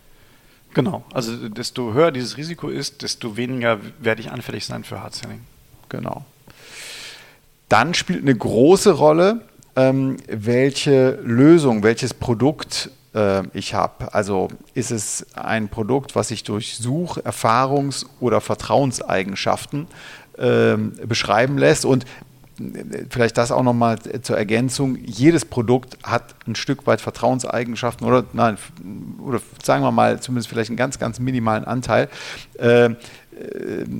Genau, 0.73 1.03
also 1.11 1.49
desto 1.49 1.93
höher 1.93 2.11
dieses 2.11 2.37
Risiko 2.37 2.69
ist, 2.69 3.01
desto 3.01 3.35
weniger 3.35 3.79
werde 3.99 4.21
ich 4.21 4.31
anfällig 4.31 4.65
sein 4.65 4.83
für 4.83 5.01
Hard 5.01 5.15
Selling. 5.15 5.41
Genau. 5.89 6.25
Dann 7.69 7.93
spielt 7.93 8.21
eine 8.21 8.35
große 8.35 8.91
Rolle, 8.91 9.41
ähm, 9.75 10.17
welche 10.27 11.19
Lösung, 11.23 11.83
welches 11.83 12.13
Produkt 12.13 12.91
äh, 13.13 13.43
ich 13.53 13.73
habe. 13.73 14.13
Also 14.13 14.49
ist 14.73 14.91
es 14.91 15.25
ein 15.35 15.67
Produkt, 15.67 16.15
was 16.15 16.29
sich 16.29 16.43
durch 16.43 16.77
Such-, 16.77 17.17
Erfahrungs- 17.17 18.05
oder 18.19 18.39
Vertrauenseigenschaften 18.39 19.87
äh, 20.37 20.77
beschreiben 21.05 21.57
lässt. 21.57 21.85
Und 21.85 22.05
vielleicht 23.09 23.37
das 23.37 23.51
auch 23.51 23.63
nochmal 23.63 23.99
zur 24.21 24.37
Ergänzung, 24.37 24.97
jedes 24.97 25.45
Produkt 25.45 25.97
hat 26.03 26.35
ein 26.47 26.55
Stück 26.55 26.87
weit 26.87 27.01
Vertrauenseigenschaften 27.01 28.07
oder 28.07 28.25
nein, 28.33 28.57
oder 29.23 29.39
sagen 29.63 29.83
wir 29.83 29.91
mal 29.91 30.19
zumindest 30.19 30.49
vielleicht 30.49 30.69
einen 30.69 30.77
ganz, 30.77 30.99
ganz 30.99 31.19
minimalen 31.19 31.65
Anteil. 31.65 32.09
Äh, 32.57 32.91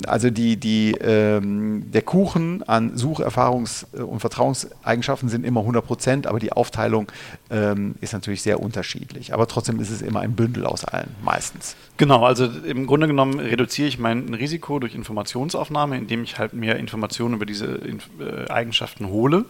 also 0.06 0.30
die, 0.30 0.56
die, 0.56 0.92
ähm, 1.00 1.90
der 1.90 2.02
Kuchen 2.02 2.62
an 2.64 2.96
Sucherfahrungs- 2.96 3.94
und 3.94 4.20
Vertrauenseigenschaften 4.20 5.28
sind 5.28 5.44
immer 5.44 5.60
100 5.60 5.86
Prozent, 5.86 6.26
aber 6.26 6.38
die 6.38 6.52
Aufteilung 6.52 7.10
ähm, 7.50 7.94
ist 8.00 8.12
natürlich 8.12 8.42
sehr 8.42 8.60
unterschiedlich. 8.60 9.32
Aber 9.32 9.46
trotzdem 9.46 9.80
ist 9.80 9.90
es 9.90 10.02
immer 10.02 10.20
ein 10.20 10.32
Bündel 10.32 10.66
aus 10.66 10.84
allen, 10.84 11.14
meistens. 11.22 11.76
Genau, 11.96 12.24
also 12.24 12.46
im 12.46 12.86
Grunde 12.86 13.06
genommen 13.06 13.38
reduziere 13.38 13.88
ich 13.88 13.98
mein 13.98 14.34
Risiko 14.34 14.78
durch 14.78 14.94
Informationsaufnahme, 14.94 15.96
indem 15.96 16.24
ich 16.24 16.38
halt 16.38 16.52
mehr 16.52 16.76
Informationen 16.76 17.34
über 17.34 17.46
diese 17.46 17.66
äh, 17.66 18.50
Eigenschaften 18.50 19.08
hole 19.08 19.44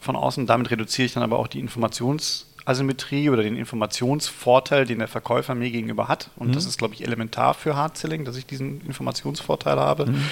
von 0.00 0.16
außen. 0.16 0.46
Damit 0.46 0.70
reduziere 0.70 1.06
ich 1.06 1.14
dann 1.14 1.22
aber 1.22 1.38
auch 1.38 1.48
die 1.48 1.62
Informations- 1.62 2.47
Asymmetrie 2.68 3.30
oder 3.30 3.42
den 3.42 3.56
Informationsvorteil, 3.56 4.84
den 4.84 4.98
der 4.98 5.08
Verkäufer 5.08 5.54
mir 5.54 5.70
gegenüber 5.70 6.08
hat. 6.08 6.30
Und 6.36 6.48
mhm. 6.48 6.52
das 6.52 6.66
ist, 6.66 6.78
glaube 6.78 6.94
ich, 6.94 7.02
elementar 7.02 7.54
für 7.54 7.76
Hard-Selling, 7.76 8.24
dass 8.24 8.36
ich 8.36 8.46
diesen 8.46 8.80
Informationsvorteil 8.86 9.78
habe. 9.78 10.06
Mhm. 10.06 10.22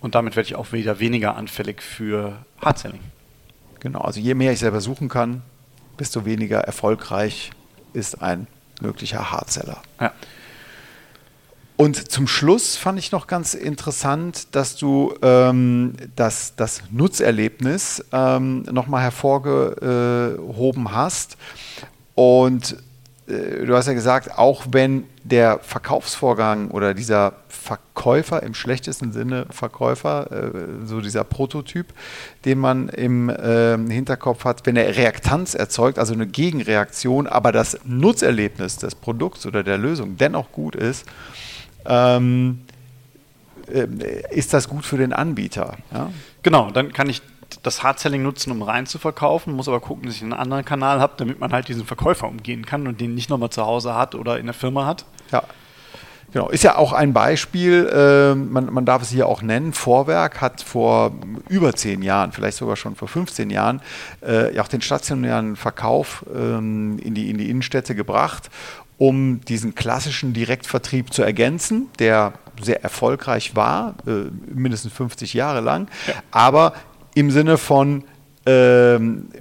Und 0.00 0.14
damit 0.14 0.36
werde 0.36 0.48
ich 0.48 0.56
auch 0.56 0.72
wieder 0.72 0.98
weniger 0.98 1.36
anfällig 1.36 1.82
für 1.82 2.44
Hard-Selling. 2.60 3.00
Genau, 3.80 4.00
also 4.00 4.20
je 4.20 4.34
mehr 4.34 4.52
ich 4.52 4.58
selber 4.58 4.80
suchen 4.80 5.08
kann, 5.08 5.42
desto 5.98 6.24
weniger 6.24 6.58
erfolgreich 6.60 7.50
ist 7.92 8.20
ein 8.20 8.46
möglicher 8.80 9.30
Hardseller. 9.30 9.80
Ja. 10.00 10.12
Und 11.76 12.10
zum 12.10 12.26
Schluss 12.26 12.76
fand 12.76 12.98
ich 12.98 13.12
noch 13.12 13.26
ganz 13.26 13.52
interessant, 13.52 14.48
dass 14.52 14.76
du 14.76 15.14
ähm, 15.20 15.92
das, 16.16 16.56
das 16.56 16.82
Nutzerlebnis 16.90 18.02
ähm, 18.12 18.62
nochmal 18.62 19.02
hervorgehoben 19.02 20.92
hast. 20.92 21.36
Und 22.14 22.76
äh, 23.28 23.66
du 23.66 23.76
hast 23.76 23.88
ja 23.88 23.92
gesagt, 23.92 24.38
auch 24.38 24.64
wenn 24.70 25.04
der 25.22 25.58
Verkaufsvorgang 25.58 26.70
oder 26.70 26.94
dieser 26.94 27.34
Verkäufer 27.48 28.42
im 28.42 28.54
schlechtesten 28.54 29.12
Sinne 29.12 29.46
Verkäufer, 29.50 30.30
äh, 30.30 30.86
so 30.86 31.02
dieser 31.02 31.24
Prototyp, 31.24 31.88
den 32.46 32.58
man 32.58 32.88
im 32.88 33.28
äh, 33.28 33.76
Hinterkopf 33.76 34.46
hat, 34.46 34.64
wenn 34.64 34.76
er 34.76 34.96
Reaktanz 34.96 35.54
erzeugt, 35.54 35.98
also 35.98 36.14
eine 36.14 36.26
Gegenreaktion, 36.26 37.26
aber 37.26 37.52
das 37.52 37.78
Nutzerlebnis 37.84 38.78
des 38.78 38.94
Produkts 38.94 39.44
oder 39.44 39.62
der 39.62 39.76
Lösung 39.76 40.16
dennoch 40.16 40.52
gut 40.52 40.74
ist, 40.74 41.04
ähm, 41.88 42.62
äh, 43.68 43.86
ist 44.30 44.52
das 44.52 44.68
gut 44.68 44.84
für 44.84 44.96
den 44.96 45.12
Anbieter. 45.12 45.76
Ja? 45.92 46.10
Genau, 46.42 46.70
dann 46.70 46.92
kann 46.92 47.08
ich 47.08 47.22
das 47.62 47.82
Hard-Selling 47.82 48.22
nutzen, 48.22 48.50
um 48.50 48.62
rein 48.62 48.86
zu 48.86 48.98
verkaufen, 48.98 49.54
muss 49.54 49.68
aber 49.68 49.80
gucken, 49.80 50.06
dass 50.06 50.16
ich 50.16 50.22
einen 50.22 50.32
anderen 50.32 50.64
Kanal 50.64 51.00
habe, 51.00 51.14
damit 51.16 51.40
man 51.40 51.52
halt 51.52 51.68
diesen 51.68 51.84
Verkäufer 51.84 52.28
umgehen 52.28 52.66
kann 52.66 52.86
und 52.86 53.00
den 53.00 53.14
nicht 53.14 53.30
nochmal 53.30 53.50
zu 53.50 53.64
Hause 53.64 53.94
hat 53.94 54.14
oder 54.14 54.38
in 54.38 54.46
der 54.46 54.54
Firma 54.54 54.86
hat. 54.86 55.04
Ja. 55.32 55.42
Genau, 56.32 56.48
ist 56.48 56.64
ja 56.64 56.76
auch 56.76 56.92
ein 56.92 57.12
Beispiel, 57.12 57.86
äh, 57.86 58.34
man, 58.34 58.72
man, 58.72 58.84
darf 58.84 59.00
es 59.00 59.10
hier 59.10 59.26
auch 59.26 59.42
nennen, 59.42 59.72
Vorwerk 59.72 60.40
hat 60.40 60.60
vor 60.60 61.12
über 61.48 61.72
zehn 61.72 62.02
Jahren, 62.02 62.32
vielleicht 62.32 62.58
sogar 62.58 62.76
schon 62.76 62.96
vor 62.96 63.08
15 63.08 63.48
Jahren, 63.48 63.80
äh, 64.26 64.54
ja 64.54 64.62
auch 64.62 64.68
den 64.68 64.82
stationären 64.82 65.56
Verkauf 65.56 66.26
ähm, 66.34 66.98
in, 66.98 67.14
die, 67.14 67.30
in 67.30 67.38
die 67.38 67.48
Innenstädte 67.48 67.94
gebracht 67.94 68.50
um 68.98 69.40
diesen 69.42 69.74
klassischen 69.74 70.32
Direktvertrieb 70.32 71.12
zu 71.12 71.22
ergänzen, 71.22 71.88
der 71.98 72.34
sehr 72.62 72.82
erfolgreich 72.82 73.54
war, 73.54 73.94
äh, 74.06 74.30
mindestens 74.52 74.92
50 74.92 75.34
Jahre 75.34 75.60
lang, 75.60 75.88
ja. 76.06 76.14
aber 76.30 76.74
im 77.14 77.30
Sinne 77.30 77.58
von 77.58 78.04
äh, 78.46 78.98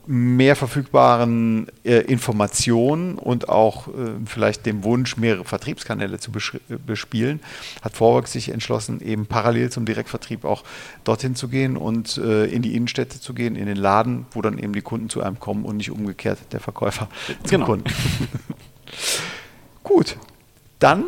mehr 0.07 0.55
verfügbaren 0.55 1.67
äh, 1.83 1.99
Informationen 1.99 3.19
und 3.19 3.49
auch 3.49 3.87
äh, 3.87 3.91
vielleicht 4.25 4.65
dem 4.65 4.83
Wunsch, 4.83 5.15
mehrere 5.17 5.45
Vertriebskanäle 5.45 6.17
zu 6.17 6.31
bespielen, 6.31 7.39
hat 7.83 7.95
Vorwerk 7.95 8.27
sich 8.27 8.49
entschlossen, 8.49 9.01
eben 9.01 9.27
parallel 9.27 9.69
zum 9.69 9.85
Direktvertrieb 9.85 10.43
auch 10.43 10.63
dorthin 11.03 11.35
zu 11.35 11.49
gehen 11.49 11.77
und 11.77 12.17
äh, 12.17 12.45
in 12.45 12.63
die 12.63 12.75
Innenstädte 12.75 13.21
zu 13.21 13.35
gehen, 13.35 13.55
in 13.55 13.67
den 13.67 13.77
Laden, 13.77 14.25
wo 14.31 14.41
dann 14.41 14.57
eben 14.57 14.73
die 14.73 14.81
Kunden 14.81 15.07
zu 15.09 15.21
einem 15.21 15.39
kommen 15.39 15.65
und 15.65 15.77
nicht 15.77 15.91
umgekehrt 15.91 16.39
der 16.51 16.59
Verkäufer 16.59 17.07
zum 17.43 17.49
genau. 17.51 17.65
Kunden. 17.65 17.85
Gut, 19.85 20.17
dann 20.79 21.05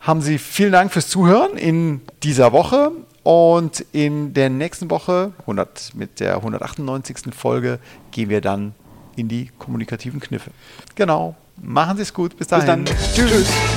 haben 0.00 0.22
Sie 0.22 0.38
vielen 0.38 0.72
Dank 0.72 0.92
fürs 0.92 1.08
Zuhören 1.08 1.56
in 1.56 2.00
dieser 2.22 2.52
Woche 2.52 2.90
und 3.22 3.84
in 3.92 4.32
der 4.34 4.50
nächsten 4.50 4.90
Woche 4.90 5.32
100, 5.40 5.92
mit 5.94 6.20
der 6.20 6.36
198. 6.36 7.34
Folge 7.36 7.78
gehen 8.12 8.30
wir 8.30 8.40
dann 8.40 8.74
in 9.14 9.28
die 9.28 9.50
kommunikativen 9.58 10.20
Kniffe. 10.20 10.50
Genau. 10.94 11.36
Machen 11.62 11.96
Sie 11.96 12.02
es 12.02 12.14
gut. 12.14 12.36
Bis 12.36 12.48
dahin. 12.48 12.84
Bis 12.84 12.94
dann. 12.94 13.14
Tschüss. 13.14 13.30
Tschüss. 13.30 13.75